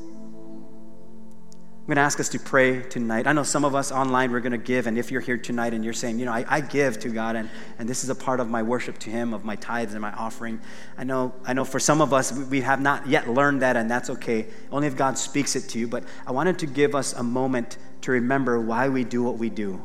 I'm 1.89 1.95
going 1.95 2.04
to 2.04 2.06
ask 2.06 2.19
us 2.19 2.30
to 2.30 2.39
pray 2.39 2.84
tonight. 2.84 3.25
I 3.25 3.34
know 3.34 3.41
some 3.41 3.65
of 3.65 3.73
us 3.73 3.91
online, 3.91 4.32
we're 4.32 4.41
going 4.41 4.52
to 4.52 4.60
give. 4.60 4.86
And 4.86 4.95
if 4.95 5.10
you're 5.10 5.21
here 5.21 5.39
tonight 5.39 5.73
and 5.73 5.84
you're 5.84 5.91
saying, 5.91 6.19
you 6.19 6.25
know, 6.25 6.32
I, 6.32 6.45
I, 6.47 6.62
give 6.62 6.99
to 6.99 7.10
God 7.10 7.36
and, 7.36 7.49
and 7.80 7.89
this 7.89 8.04
is 8.04 8.12
a 8.12 8.15
part 8.15 8.39
of 8.39 8.47
my 8.47 8.62
worship 8.62 8.99
to 8.99 9.10
Him, 9.10 9.34
of 9.34 9.43
my 9.43 9.56
tithes 9.56 9.95
and 9.95 10.02
my 10.04 10.12
offering, 10.12 10.62
I 10.99 11.04
know, 11.04 11.34
I 11.45 11.54
know 11.54 11.65
for 11.65 11.80
some 11.80 11.99
of 11.99 12.13
us, 12.13 12.32
we 12.32 12.62
have 12.62 12.80
not 12.80 13.08
yet 13.08 13.28
learned 13.28 13.63
that, 13.63 13.75
and 13.75 13.89
that's 13.89 14.12
okay. 14.12 14.45
Only 14.71 14.86
if 14.86 14.95
God 14.95 15.17
speaks 15.17 15.56
it 15.56 15.62
to 15.69 15.80
you. 15.80 15.88
But 15.88 16.04
I 16.28 16.32
wanted 16.32 16.60
to 16.60 16.67
give 16.67 16.93
us 16.93 17.13
a 17.13 17.23
moment 17.23 17.80
to 18.02 18.12
remember 18.12 18.62
why 18.62 18.88
we 18.88 19.04
do 19.04 19.23
what 19.23 19.39
we 19.39 19.49
do. 19.49 19.82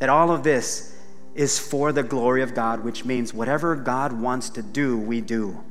That 0.00 0.10
all 0.10 0.30
of 0.30 0.42
this 0.42 0.94
is 1.34 1.58
for 1.58 1.92
the 1.92 2.02
glory 2.02 2.42
of 2.42 2.52
God, 2.54 2.84
which 2.84 3.06
means 3.06 3.32
whatever 3.32 3.74
God 3.74 4.12
wants 4.12 4.50
to 4.50 4.62
do, 4.62 4.98
we 4.98 5.22
do. 5.22 5.64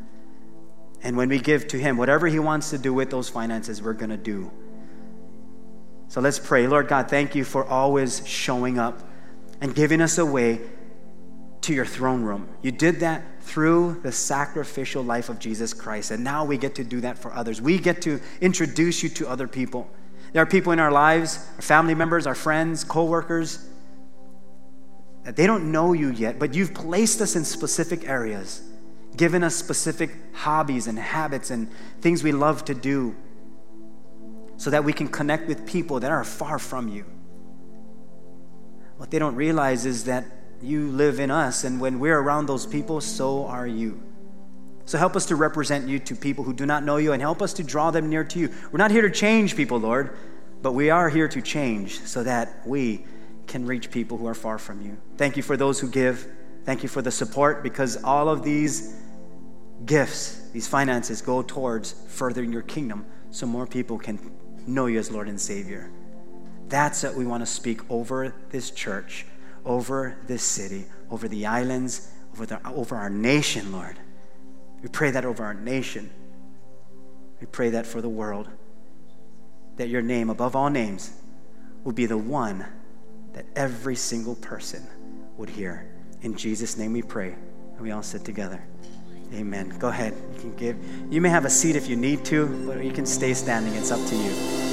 And 1.03 1.15
when 1.15 1.29
we 1.29 1.37
give 1.37 1.67
to 1.67 1.77
Him, 1.77 1.97
whatever 1.97 2.25
He 2.25 2.39
wants 2.39 2.71
to 2.71 2.79
do 2.79 2.95
with 2.95 3.11
those 3.11 3.29
finances, 3.29 3.79
we're 3.79 3.93
going 3.93 4.09
to 4.09 4.17
do. 4.17 4.51
So 6.11 6.19
let's 6.19 6.39
pray. 6.39 6.67
Lord 6.67 6.89
God, 6.89 7.09
thank 7.09 7.35
you 7.35 7.45
for 7.45 7.63
always 7.63 8.27
showing 8.27 8.77
up 8.77 8.99
and 9.61 9.73
giving 9.73 10.01
us 10.01 10.17
a 10.17 10.25
way 10.25 10.59
to 11.61 11.73
your 11.73 11.85
throne 11.85 12.23
room. 12.23 12.49
You 12.61 12.73
did 12.73 12.99
that 12.99 13.23
through 13.43 14.01
the 14.03 14.11
sacrificial 14.11 15.03
life 15.03 15.29
of 15.29 15.39
Jesus 15.39 15.73
Christ, 15.73 16.11
and 16.11 16.21
now 16.21 16.43
we 16.43 16.57
get 16.57 16.75
to 16.75 16.83
do 16.83 16.99
that 16.99 17.17
for 17.17 17.31
others. 17.31 17.61
We 17.61 17.79
get 17.79 18.01
to 18.01 18.19
introduce 18.41 19.01
you 19.03 19.07
to 19.07 19.29
other 19.29 19.47
people. 19.47 19.89
There 20.33 20.43
are 20.43 20.45
people 20.45 20.73
in 20.73 20.79
our 20.79 20.91
lives, 20.91 21.47
our 21.55 21.61
family 21.61 21.95
members, 21.95 22.27
our 22.27 22.35
friends, 22.35 22.83
coworkers, 22.83 23.65
that 25.23 25.37
they 25.37 25.47
don't 25.47 25.71
know 25.71 25.93
you 25.93 26.09
yet, 26.09 26.39
but 26.39 26.53
you've 26.53 26.73
placed 26.73 27.21
us 27.21 27.37
in 27.37 27.45
specific 27.45 28.05
areas, 28.05 28.61
given 29.15 29.45
us 29.45 29.55
specific 29.55 30.11
hobbies 30.33 30.87
and 30.87 30.99
habits 30.99 31.51
and 31.51 31.71
things 32.01 32.21
we 32.21 32.33
love 32.33 32.65
to 32.65 32.73
do 32.73 33.15
so 34.61 34.69
that 34.69 34.83
we 34.83 34.93
can 34.93 35.07
connect 35.07 35.47
with 35.47 35.65
people 35.65 35.99
that 35.99 36.11
are 36.11 36.23
far 36.23 36.59
from 36.59 36.87
you. 36.87 37.03
What 38.97 39.09
they 39.09 39.17
don't 39.17 39.33
realize 39.33 39.87
is 39.87 40.03
that 40.03 40.23
you 40.61 40.91
live 40.91 41.19
in 41.19 41.31
us, 41.31 41.63
and 41.63 41.81
when 41.81 41.99
we're 41.99 42.19
around 42.19 42.45
those 42.45 42.67
people, 42.67 43.01
so 43.01 43.47
are 43.47 43.65
you. 43.65 43.99
So 44.85 44.99
help 44.99 45.15
us 45.15 45.25
to 45.25 45.35
represent 45.35 45.87
you 45.87 45.97
to 45.97 46.15
people 46.15 46.43
who 46.43 46.53
do 46.53 46.67
not 46.67 46.83
know 46.83 46.97
you 46.97 47.11
and 47.11 47.23
help 47.23 47.41
us 47.41 47.53
to 47.53 47.63
draw 47.63 47.89
them 47.89 48.07
near 48.07 48.23
to 48.23 48.37
you. 48.37 48.53
We're 48.71 48.77
not 48.77 48.91
here 48.91 49.01
to 49.01 49.09
change 49.09 49.55
people, 49.55 49.79
Lord, 49.79 50.15
but 50.61 50.73
we 50.73 50.91
are 50.91 51.09
here 51.09 51.27
to 51.29 51.41
change 51.41 51.99
so 52.01 52.21
that 52.21 52.61
we 52.63 53.03
can 53.47 53.65
reach 53.65 53.89
people 53.89 54.19
who 54.19 54.27
are 54.27 54.35
far 54.35 54.59
from 54.59 54.79
you. 54.79 54.95
Thank 55.17 55.37
you 55.37 55.41
for 55.41 55.57
those 55.57 55.79
who 55.79 55.89
give. 55.89 56.27
Thank 56.65 56.83
you 56.83 56.89
for 56.89 57.01
the 57.01 57.09
support 57.09 57.63
because 57.63 58.03
all 58.03 58.29
of 58.29 58.43
these 58.43 58.95
gifts, 59.87 60.51
these 60.53 60.67
finances, 60.67 61.19
go 61.19 61.41
towards 61.41 61.93
furthering 62.09 62.53
your 62.53 62.61
kingdom 62.61 63.07
so 63.31 63.47
more 63.47 63.65
people 63.65 63.97
can 63.97 64.19
know 64.67 64.85
you 64.85 64.99
as 64.99 65.11
Lord 65.11 65.27
and 65.27 65.39
Savior. 65.39 65.91
That's 66.67 67.03
what 67.03 67.15
we 67.15 67.25
want 67.25 67.41
to 67.41 67.45
speak 67.45 67.81
over 67.89 68.33
this 68.49 68.71
church, 68.71 69.25
over 69.65 70.17
this 70.27 70.43
city, 70.43 70.85
over 71.09 71.27
the 71.27 71.45
islands, 71.45 72.11
over, 72.33 72.45
the, 72.45 72.67
over 72.69 72.95
our 72.95 73.09
nation, 73.09 73.71
Lord. 73.71 73.99
We 74.81 74.89
pray 74.89 75.11
that 75.11 75.25
over 75.25 75.43
our 75.43 75.53
nation. 75.53 76.09
We 77.39 77.47
pray 77.47 77.71
that 77.71 77.85
for 77.85 78.01
the 78.01 78.09
world, 78.09 78.49
that 79.77 79.89
your 79.89 80.01
name, 80.01 80.29
above 80.29 80.55
all 80.55 80.69
names, 80.69 81.11
will 81.83 81.91
be 81.91 82.05
the 82.05 82.17
one 82.17 82.65
that 83.33 83.45
every 83.55 83.95
single 83.95 84.35
person 84.35 84.85
would 85.37 85.49
hear. 85.49 85.91
In 86.21 86.35
Jesus' 86.35 86.77
name 86.77 86.93
we 86.93 87.01
pray. 87.01 87.35
And 87.73 87.81
we 87.81 87.91
all 87.91 88.03
sit 88.03 88.23
together. 88.23 88.63
Amen. 89.33 89.73
Go 89.79 89.87
ahead. 89.87 90.13
You 90.35 90.39
can 90.41 90.55
give. 90.55 90.77
You 91.09 91.21
may 91.21 91.29
have 91.29 91.45
a 91.45 91.49
seat 91.49 91.75
if 91.75 91.87
you 91.87 91.95
need 91.95 92.25
to, 92.25 92.47
but 92.67 92.83
you 92.83 92.91
can 92.91 93.05
stay 93.05 93.33
standing. 93.33 93.73
It's 93.75 93.91
up 93.91 94.05
to 94.09 94.15
you. 94.15 94.70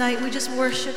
Tonight. 0.00 0.22
We 0.22 0.30
just 0.30 0.50
worship 0.52 0.96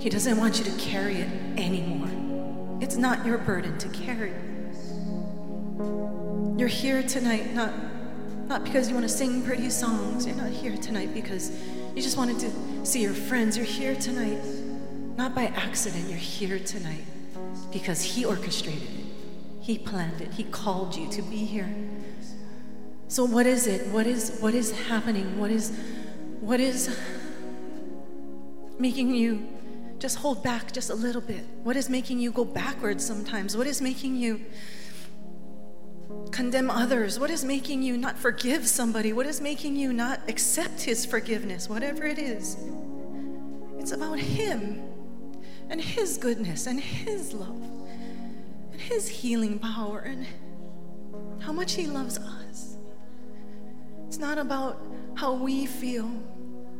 He 0.00 0.08
doesn't 0.08 0.38
want 0.38 0.58
you 0.58 0.64
to 0.64 0.70
carry 0.78 1.16
it 1.16 1.28
anymore. 1.58 2.08
It's 2.80 2.96
not 2.96 3.26
your 3.26 3.36
burden 3.36 3.76
to 3.76 3.88
carry. 3.90 4.32
You're 6.58 6.68
here 6.68 7.02
tonight 7.02 7.52
not 7.54 7.74
not 8.48 8.64
because 8.64 8.88
you 8.88 8.94
want 8.94 9.06
to 9.06 9.14
sing 9.14 9.42
pretty 9.42 9.68
songs. 9.68 10.26
You're 10.26 10.36
not 10.36 10.50
here 10.50 10.76
tonight 10.78 11.12
because 11.12 11.52
you 11.94 12.00
just 12.00 12.16
wanted 12.16 12.38
to 12.38 12.50
see 12.86 13.02
your 13.02 13.12
friends. 13.12 13.58
You're 13.58 13.66
here 13.66 13.94
tonight 13.94 14.42
not 15.18 15.34
by 15.34 15.48
accident. 15.48 16.08
You're 16.08 16.18
here 16.18 16.58
tonight 16.58 17.04
because 17.70 18.02
he 18.02 18.24
orchestrated 18.24 18.82
it. 18.82 19.06
He 19.60 19.76
planned 19.76 20.22
it. 20.22 20.32
He 20.32 20.44
called 20.44 20.96
you 20.96 21.10
to 21.10 21.20
be 21.20 21.44
here. 21.44 21.68
So 23.08 23.26
what 23.26 23.44
is 23.44 23.66
it? 23.66 23.88
What 23.88 24.06
is 24.06 24.38
what 24.40 24.54
is 24.54 24.72
happening? 24.88 25.38
What 25.38 25.50
is 25.50 25.78
what 26.40 26.58
is 26.58 26.98
making 28.78 29.14
you 29.14 29.46
just 30.00 30.16
hold 30.16 30.42
back 30.42 30.72
just 30.72 30.88
a 30.88 30.94
little 30.94 31.20
bit? 31.20 31.44
What 31.62 31.76
is 31.76 31.90
making 31.90 32.18
you 32.18 32.32
go 32.32 32.44
backwards 32.44 33.04
sometimes? 33.04 33.56
What 33.56 33.66
is 33.66 33.82
making 33.82 34.16
you 34.16 34.40
condemn 36.32 36.70
others? 36.70 37.20
What 37.20 37.30
is 37.30 37.44
making 37.44 37.82
you 37.82 37.98
not 37.98 38.18
forgive 38.18 38.66
somebody? 38.66 39.12
What 39.12 39.26
is 39.26 39.42
making 39.42 39.76
you 39.76 39.92
not 39.92 40.20
accept 40.26 40.80
his 40.80 41.04
forgiveness? 41.04 41.68
Whatever 41.68 42.06
it 42.06 42.18
is, 42.18 42.56
it's 43.78 43.92
about 43.92 44.18
him 44.18 44.82
and 45.68 45.80
his 45.80 46.16
goodness 46.16 46.66
and 46.66 46.80
his 46.80 47.34
love 47.34 47.62
and 48.72 48.80
his 48.80 49.06
healing 49.06 49.58
power 49.58 50.00
and 50.00 50.26
how 51.40 51.52
much 51.52 51.74
he 51.74 51.86
loves 51.86 52.18
us. 52.18 52.76
It's 54.08 54.18
not 54.18 54.38
about 54.38 54.80
how 55.14 55.34
we 55.34 55.66
feel. 55.66 56.10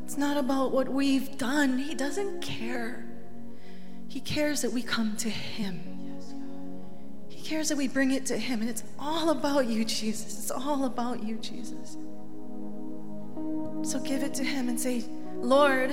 It's 0.05 0.17
not 0.17 0.39
about 0.39 0.73
what 0.73 0.89
we've 0.89 1.37
done. 1.37 1.77
He 1.77 1.95
doesn't 1.95 2.41
care. 2.41 3.10
He 4.11 4.19
cares 4.19 4.63
that 4.63 4.73
we 4.73 4.83
come 4.83 5.17
to 5.19 5.31
Him. 5.31 5.81
He 7.29 7.41
cares 7.43 7.69
that 7.69 7.79
we 7.79 7.87
bring 7.87 8.11
it 8.11 8.27
to 8.27 8.37
Him. 8.37 8.61
And 8.61 8.69
it's 8.69 8.83
all 8.99 9.31
about 9.31 9.69
you, 9.69 9.85
Jesus. 9.85 10.37
It's 10.37 10.51
all 10.51 10.85
about 10.85 11.23
you, 11.23 11.37
Jesus. 11.37 11.97
So 13.89 14.01
give 14.01 14.25
it 14.25 14.35
to 14.35 14.43
Him 14.43 14.69
and 14.69 14.79
say, 14.81 15.05
Lord, 15.37 15.93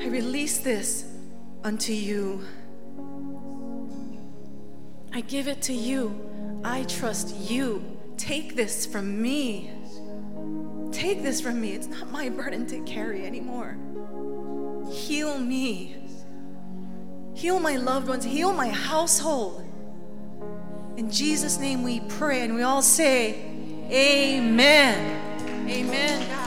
I 0.00 0.06
release 0.06 0.56
this 0.58 1.04
unto 1.62 1.92
you. 1.92 2.42
I 5.12 5.20
give 5.20 5.48
it 5.48 5.60
to 5.62 5.74
you. 5.74 6.18
I 6.64 6.84
trust 6.84 7.36
you. 7.36 7.84
Take 8.16 8.56
this 8.56 8.86
from 8.86 9.20
me. 9.20 9.70
Take 10.92 11.22
this 11.22 11.42
from 11.42 11.60
me. 11.60 11.72
It's 11.72 11.88
not 11.88 12.10
my 12.10 12.30
burden 12.30 12.66
to 12.68 12.80
carry 12.84 13.26
anymore. 13.26 13.76
Heal 14.90 15.38
me. 15.38 16.01
Heal 17.42 17.58
my 17.58 17.74
loved 17.74 18.06
ones. 18.06 18.24
Heal 18.24 18.52
my 18.52 18.68
household. 18.68 19.64
In 20.96 21.10
Jesus' 21.10 21.58
name 21.58 21.82
we 21.82 21.98
pray, 21.98 22.42
and 22.42 22.54
we 22.54 22.62
all 22.62 22.82
say, 22.82 23.32
Amen. 23.90 25.68
Amen, 25.68 26.41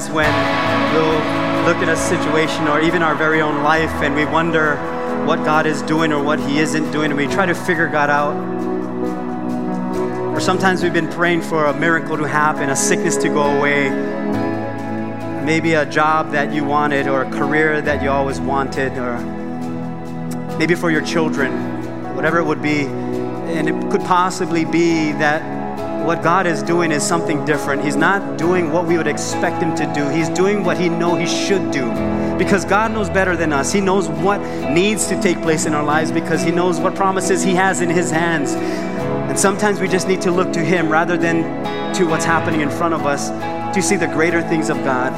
times 0.00 0.14
when 0.14 0.32
we'll 0.94 1.64
look 1.66 1.76
at 1.82 1.88
a 1.88 1.96
situation 1.96 2.68
or 2.68 2.80
even 2.80 3.02
our 3.02 3.14
very 3.14 3.40
own 3.40 3.62
life 3.62 3.90
and 4.02 4.14
we 4.14 4.24
wonder 4.24 4.76
what 5.26 5.44
God 5.44 5.66
is 5.66 5.82
doing 5.82 6.12
or 6.12 6.22
what 6.22 6.40
He 6.40 6.58
isn't 6.58 6.90
doing, 6.90 7.10
and 7.10 7.18
we 7.18 7.26
try 7.26 7.46
to 7.46 7.54
figure 7.54 7.88
God 7.88 8.08
out. 8.08 8.34
Or 10.34 10.40
sometimes 10.40 10.82
we've 10.82 10.92
been 10.92 11.10
praying 11.10 11.42
for 11.42 11.66
a 11.66 11.78
miracle 11.78 12.16
to 12.16 12.24
happen, 12.24 12.70
a 12.70 12.76
sickness 12.76 13.16
to 13.18 13.28
go 13.28 13.42
away, 13.42 13.90
maybe 15.44 15.74
a 15.74 15.84
job 15.84 16.32
that 16.32 16.52
you 16.52 16.64
wanted, 16.64 17.06
or 17.06 17.22
a 17.22 17.30
career 17.30 17.82
that 17.82 18.02
you 18.02 18.08
always 18.10 18.40
wanted, 18.40 18.96
or 18.96 19.18
maybe 20.56 20.74
for 20.74 20.90
your 20.90 21.02
children, 21.02 21.52
whatever 22.16 22.38
it 22.38 22.44
would 22.44 22.62
be. 22.62 22.86
And 22.86 23.68
it 23.68 23.90
could 23.90 24.02
possibly 24.02 24.64
be 24.64 25.12
that 25.12 25.42
what 26.04 26.22
God 26.22 26.46
is 26.46 26.62
doing 26.62 26.92
is 26.92 27.02
something 27.02 27.44
different. 27.44 27.84
He's 27.84 27.96
not 27.96 28.38
doing 28.38 28.72
what 28.72 28.86
we 28.86 28.96
would 28.96 29.06
expect 29.06 29.62
Him 29.62 29.74
to 29.76 29.92
do, 29.94 30.08
He's 30.08 30.28
doing 30.30 30.64
what 30.64 30.78
He 30.78 30.88
know 30.88 31.14
He 31.14 31.26
should 31.26 31.70
do. 31.70 31.90
Because 32.38 32.64
God 32.64 32.92
knows 32.92 33.10
better 33.10 33.36
than 33.36 33.52
us. 33.52 33.70
He 33.70 33.80
knows 33.80 34.08
what 34.08 34.40
needs 34.70 35.06
to 35.08 35.20
take 35.20 35.42
place 35.42 35.66
in 35.66 35.74
our 35.74 35.84
lives 35.84 36.10
because 36.10 36.42
He 36.42 36.50
knows 36.50 36.80
what 36.80 36.94
promises 36.94 37.42
He 37.42 37.54
has 37.54 37.80
in 37.80 37.90
His 37.90 38.10
hands. 38.10 38.52
And 38.52 39.38
sometimes 39.38 39.78
we 39.78 39.88
just 39.88 40.08
need 40.08 40.22
to 40.22 40.30
look 40.30 40.52
to 40.54 40.60
Him 40.60 40.88
rather 40.88 41.16
than 41.16 41.94
to 41.94 42.04
what's 42.06 42.24
happening 42.24 42.60
in 42.60 42.70
front 42.70 42.94
of 42.94 43.04
us 43.04 43.28
to 43.74 43.82
see 43.82 43.96
the 43.96 44.06
greater 44.06 44.42
things 44.42 44.70
of 44.70 44.78
God. 44.78 45.14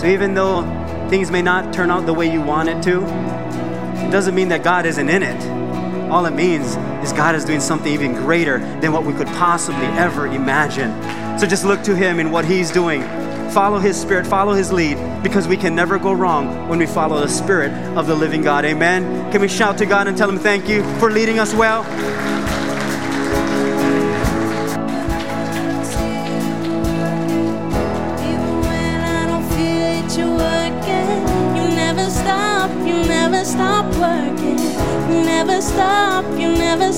So 0.00 0.06
even 0.06 0.34
though 0.34 0.62
things 1.08 1.30
may 1.30 1.42
not 1.42 1.74
turn 1.74 1.90
out 1.90 2.06
the 2.06 2.14
way 2.14 2.32
you 2.32 2.40
want 2.40 2.68
it 2.68 2.82
to, 2.84 3.02
it 3.02 4.10
doesn't 4.10 4.34
mean 4.34 4.48
that 4.48 4.64
God 4.64 4.86
isn't 4.86 5.08
in 5.08 5.22
it. 5.22 6.10
All 6.10 6.26
it 6.26 6.34
means 6.34 6.74
is 7.02 7.12
God 7.12 7.34
is 7.34 7.44
doing 7.44 7.60
something 7.60 7.92
even 7.92 8.14
greater 8.14 8.58
than 8.80 8.92
what 8.92 9.04
we 9.04 9.12
could 9.12 9.26
possibly 9.28 9.86
ever 9.86 10.26
imagine. 10.26 10.90
So 11.38 11.46
just 11.46 11.64
look 11.64 11.82
to 11.84 11.96
Him 11.96 12.20
in 12.20 12.30
what 12.30 12.44
He's 12.44 12.70
doing. 12.70 13.02
Follow 13.50 13.78
His 13.78 14.00
Spirit, 14.00 14.26
follow 14.26 14.54
His 14.54 14.72
lead, 14.72 14.96
because 15.22 15.46
we 15.46 15.56
can 15.56 15.74
never 15.74 15.98
go 15.98 16.12
wrong 16.12 16.68
when 16.68 16.78
we 16.78 16.86
follow 16.86 17.20
the 17.20 17.28
Spirit 17.28 17.72
of 17.96 18.06
the 18.06 18.14
living 18.14 18.42
God. 18.42 18.64
Amen. 18.64 19.30
Can 19.30 19.40
we 19.40 19.48
shout 19.48 19.78
to 19.78 19.86
God 19.86 20.08
and 20.08 20.16
tell 20.16 20.28
Him 20.28 20.38
thank 20.38 20.68
you 20.68 20.82
for 20.98 21.10
leading 21.10 21.38
us 21.38 21.52
well? 21.52 21.82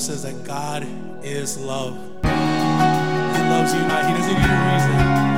Bible 0.00 0.14
says 0.14 0.22
that 0.22 0.44
God 0.44 0.86
is 1.22 1.58
love. 1.58 1.92
He 2.22 2.28
loves 3.50 3.74
you 3.74 3.80
not. 3.80 4.06
He 4.06 4.14
doesn't 4.14 4.34
need 4.34 4.48
a 4.48 4.72
reason. 4.72 5.29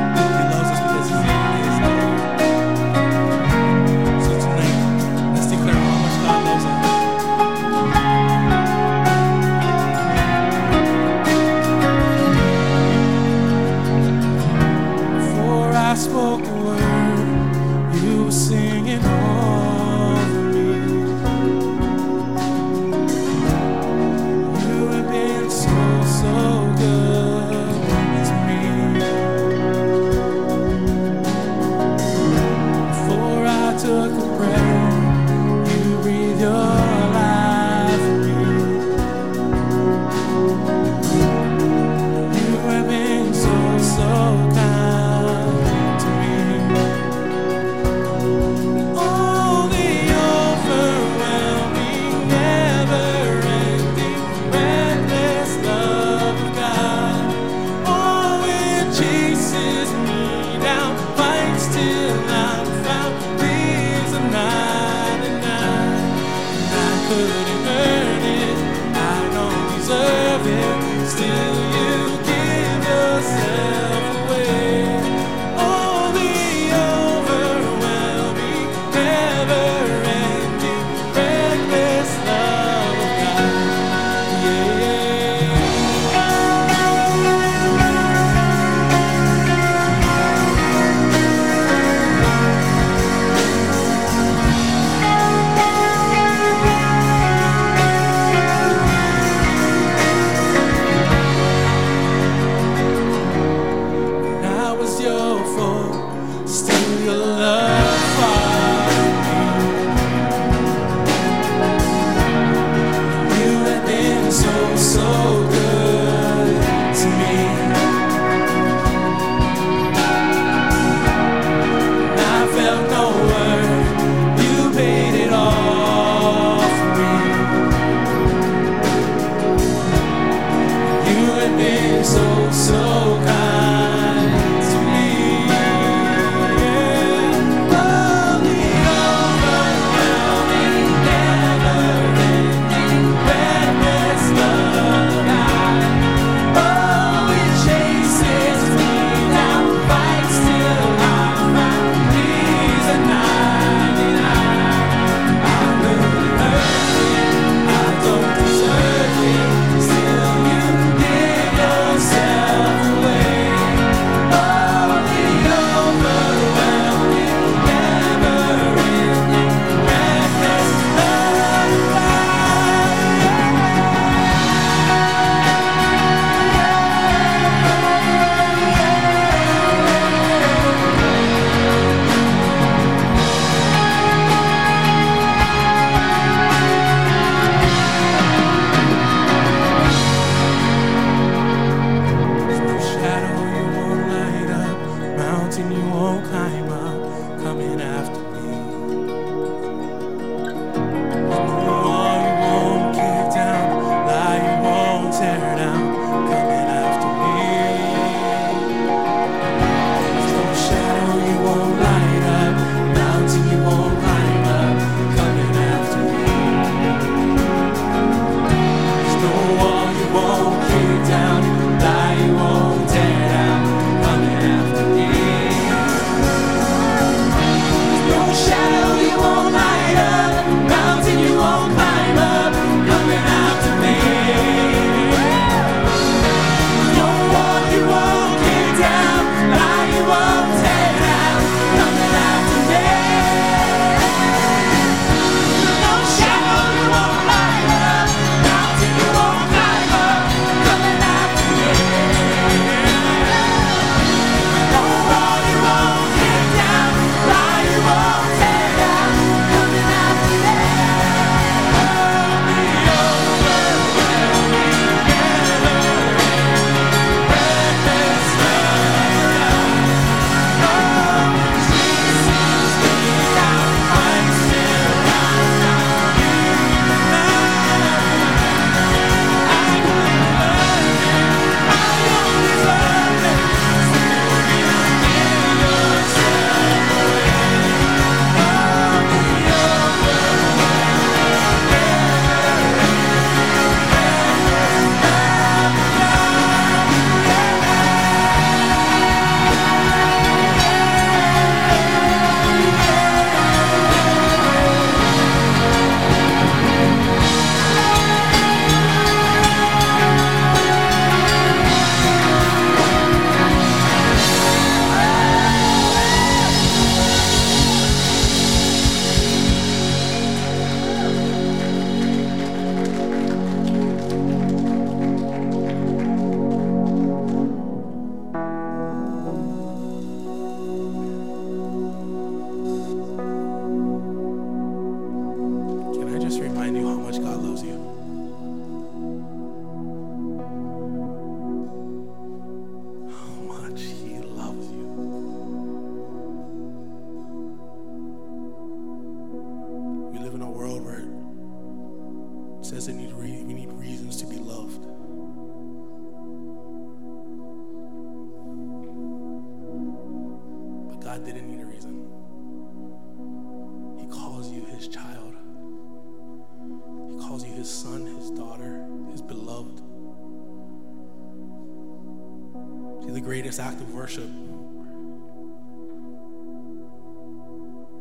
Worship 374.03 374.25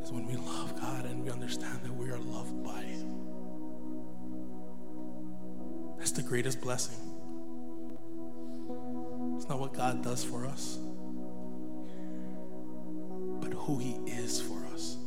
is 0.01 0.11
when 0.11 0.25
we 0.25 0.35
love 0.35 0.75
God 0.81 1.05
and 1.05 1.23
we 1.23 1.29
understand 1.29 1.79
that 1.83 1.93
we 1.93 2.09
are 2.09 2.17
loved 2.17 2.63
by 2.63 2.81
Him. 2.81 3.19
That's 5.99 6.09
the 6.09 6.23
greatest 6.23 6.59
blessing. 6.59 6.97
It's 9.35 9.47
not 9.47 9.59
what 9.59 9.75
God 9.75 10.03
does 10.03 10.23
for 10.23 10.47
us, 10.47 10.79
but 13.39 13.53
who 13.53 13.77
He 13.77 13.91
is 14.07 14.41
for 14.41 14.65
us. 14.73 14.97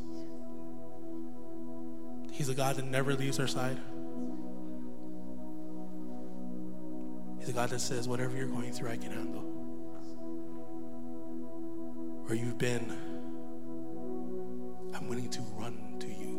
He's 2.31 2.49
a 2.49 2.55
God 2.55 2.77
that 2.77 2.85
never 2.85 3.15
leaves 3.17 3.41
our 3.41 3.49
side. 3.49 3.81
He's 7.41 7.49
a 7.49 7.53
God 7.53 7.71
that 7.71 7.81
says, 7.81 8.07
whatever 8.07 8.37
you're 8.37 8.47
going 8.47 8.71
through, 8.71 8.91
I 8.91 8.97
can 8.97 9.11
handle. 9.11 9.54
Where 12.27 12.37
you've 12.39 12.57
been, 12.57 12.91
I'm 14.95 15.09
willing 15.09 15.29
to 15.29 15.43
run 15.59 15.77
to 16.01 16.09
you. 16.09 16.35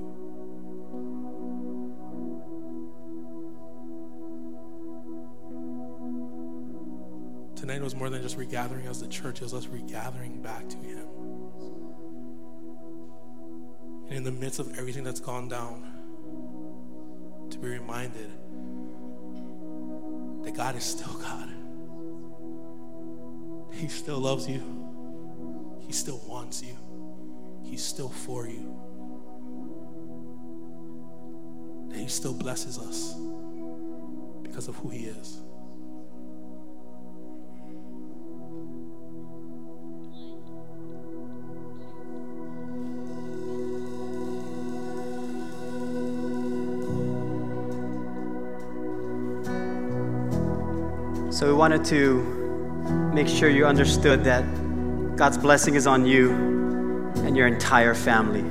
Tonight 7.56 7.82
was 7.82 7.96
more 7.96 8.10
than 8.10 8.24
just 8.24 8.36
regathering 8.36 8.88
as 8.88 9.00
the 9.00 9.08
church, 9.08 9.38
it 9.38 9.44
was 9.44 9.54
us 9.54 9.68
regathering 9.68 10.42
back 10.42 10.68
to 10.70 10.78
Him. 10.78 11.08
And 14.08 14.18
in 14.18 14.24
the 14.24 14.32
midst 14.32 14.60
of 14.60 14.78
everything 14.80 15.04
that's 15.04 15.20
gone 15.20 15.48
down, 15.50 15.96
to 17.52 17.60
be 17.60 17.68
reminded 17.68 18.32
that 20.44 20.56
God 20.56 20.76
is 20.76 20.84
still 20.84 21.14
God. 21.14 21.50
He 23.72 23.88
still 23.88 24.20
loves 24.20 24.48
you. 24.50 24.85
Still 25.96 26.22
wants 26.28 26.62
you. 26.62 26.76
He's 27.64 27.82
still 27.82 28.10
for 28.10 28.48
you. 28.48 28.78
That 31.90 31.98
He 31.98 32.08
still 32.10 32.34
blesses 32.34 32.78
us 32.78 33.16
because 34.44 34.68
of 34.68 34.76
who 34.76 34.90
He 34.90 35.06
is. 35.06 35.42
So 51.34 51.48
we 51.48 51.54
wanted 51.54 51.86
to 51.86 52.22
make 53.14 53.30
sure 53.30 53.50
you 53.50 53.66
understood 53.66 54.26
that 54.26 54.44
God's 55.16 55.38
blessing 55.38 55.76
is 55.76 55.88
on 55.88 56.06
you 56.06 56.32
and 57.24 57.38
your 57.38 57.48
entire 57.48 57.94
family. 57.94 58.44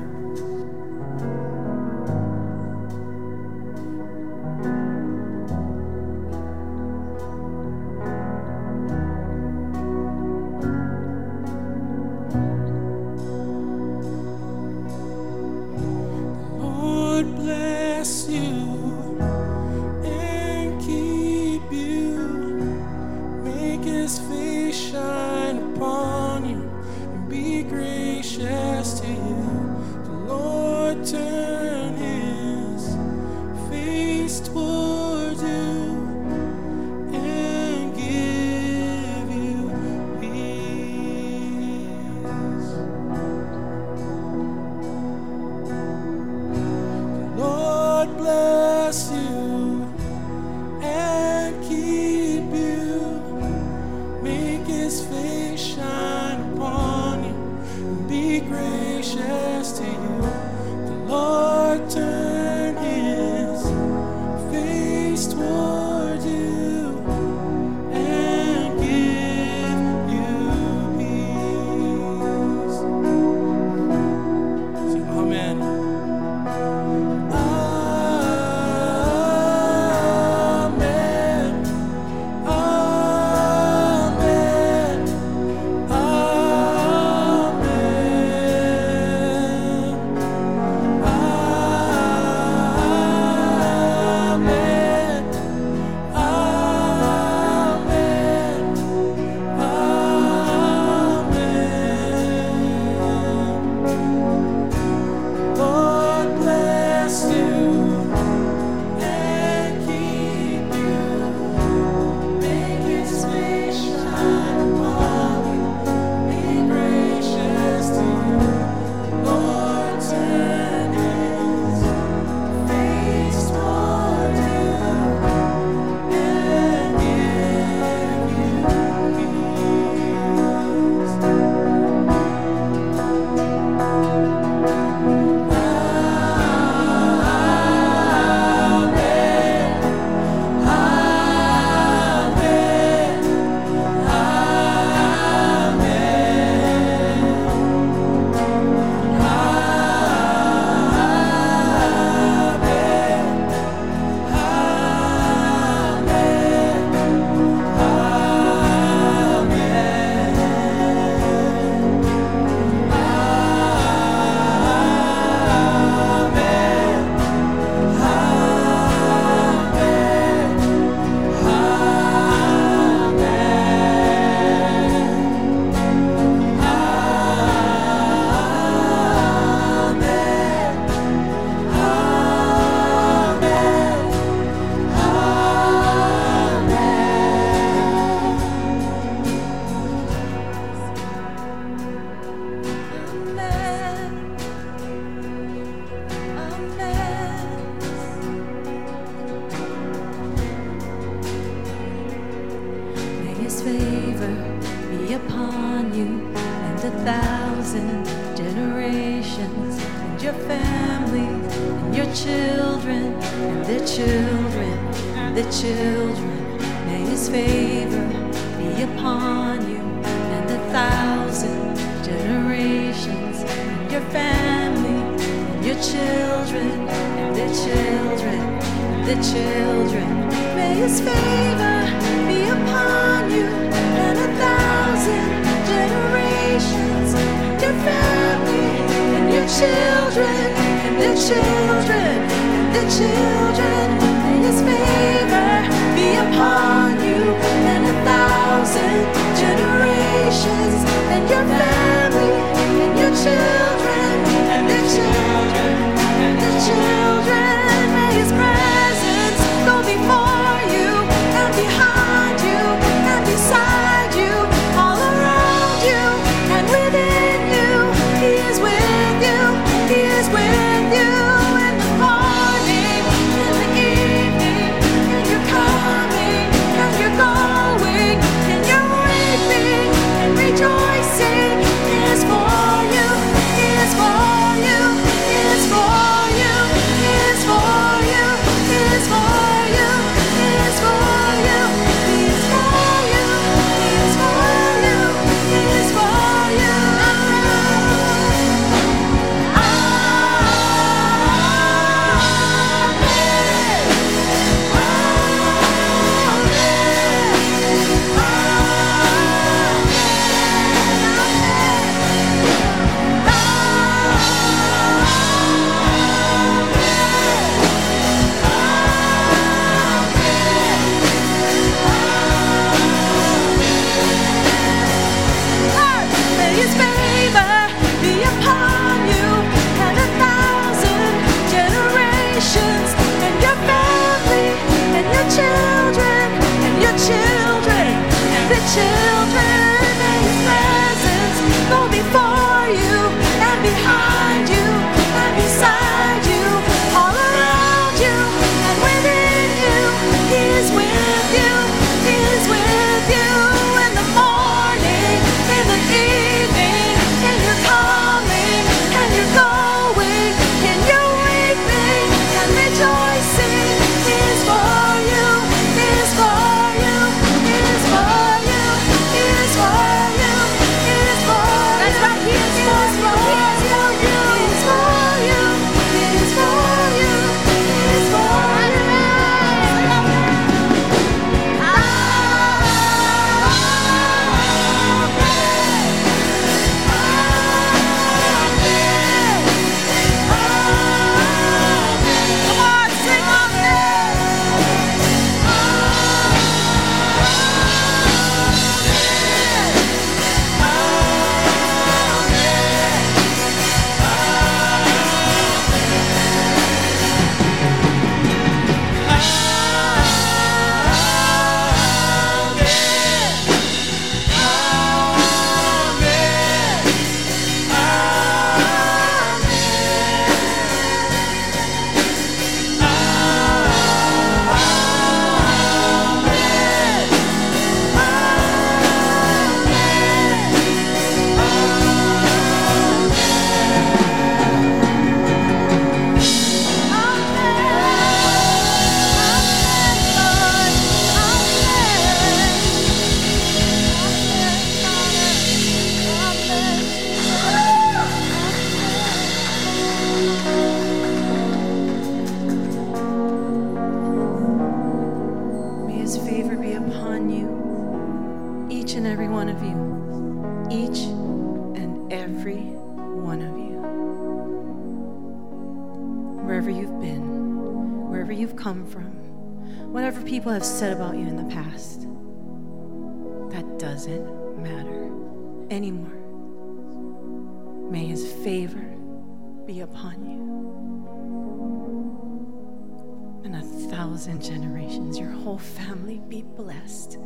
thousand 484.15 484.41
generations. 484.41 485.19
Your 485.19 485.31
whole 485.31 485.59
family 485.59 486.21
be 486.29 486.43
blessed. 486.43 487.19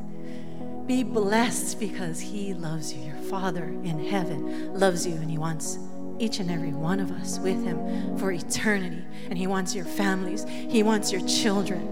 Be 0.86 1.02
blessed 1.02 1.78
because 1.78 2.18
He 2.18 2.54
loves 2.54 2.94
you. 2.94 3.02
Your 3.02 3.18
Father 3.28 3.64
in 3.64 4.02
heaven 4.02 4.72
loves 4.72 5.06
you 5.06 5.12
and 5.16 5.30
He 5.30 5.36
wants 5.36 5.78
each 6.18 6.40
and 6.40 6.50
every 6.50 6.72
one 6.72 6.98
of 6.98 7.12
us 7.12 7.38
with 7.40 7.62
Him 7.62 8.16
for 8.16 8.32
eternity. 8.32 9.04
And 9.28 9.36
He 9.36 9.46
wants 9.46 9.74
your 9.74 9.84
families, 9.84 10.46
He 10.48 10.82
wants 10.82 11.12
your 11.12 11.20
children. 11.28 11.82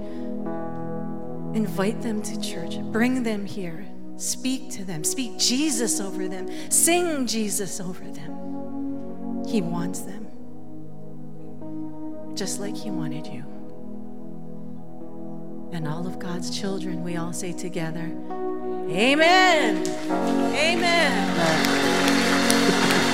Invite 1.55 2.01
them 2.01 2.23
to 2.23 2.41
church, 2.41 2.79
bring 2.91 3.23
them 3.23 3.45
here, 3.45 3.87
speak 4.17 4.71
to 4.71 4.85
them, 4.85 5.05
speak 5.05 5.37
Jesus 5.37 6.01
over 6.01 6.27
them, 6.27 6.49
sing 6.71 7.27
Jesus 7.27 7.81
over 7.81 8.03
them. 8.03 9.45
He 9.47 9.61
wants 9.61 10.01
them 10.01 10.27
just 12.35 12.61
like 12.61 12.75
He 12.75 12.91
wanted 12.91 13.27
you. 13.27 13.56
And 15.73 15.87
all 15.87 16.07
of 16.07 16.19
God's 16.19 16.51
children, 16.51 17.03
we 17.05 17.17
all 17.17 17.33
say 17.33 17.53
together, 17.53 18.11
Amen. 18.89 19.87
Amen. 20.55 21.96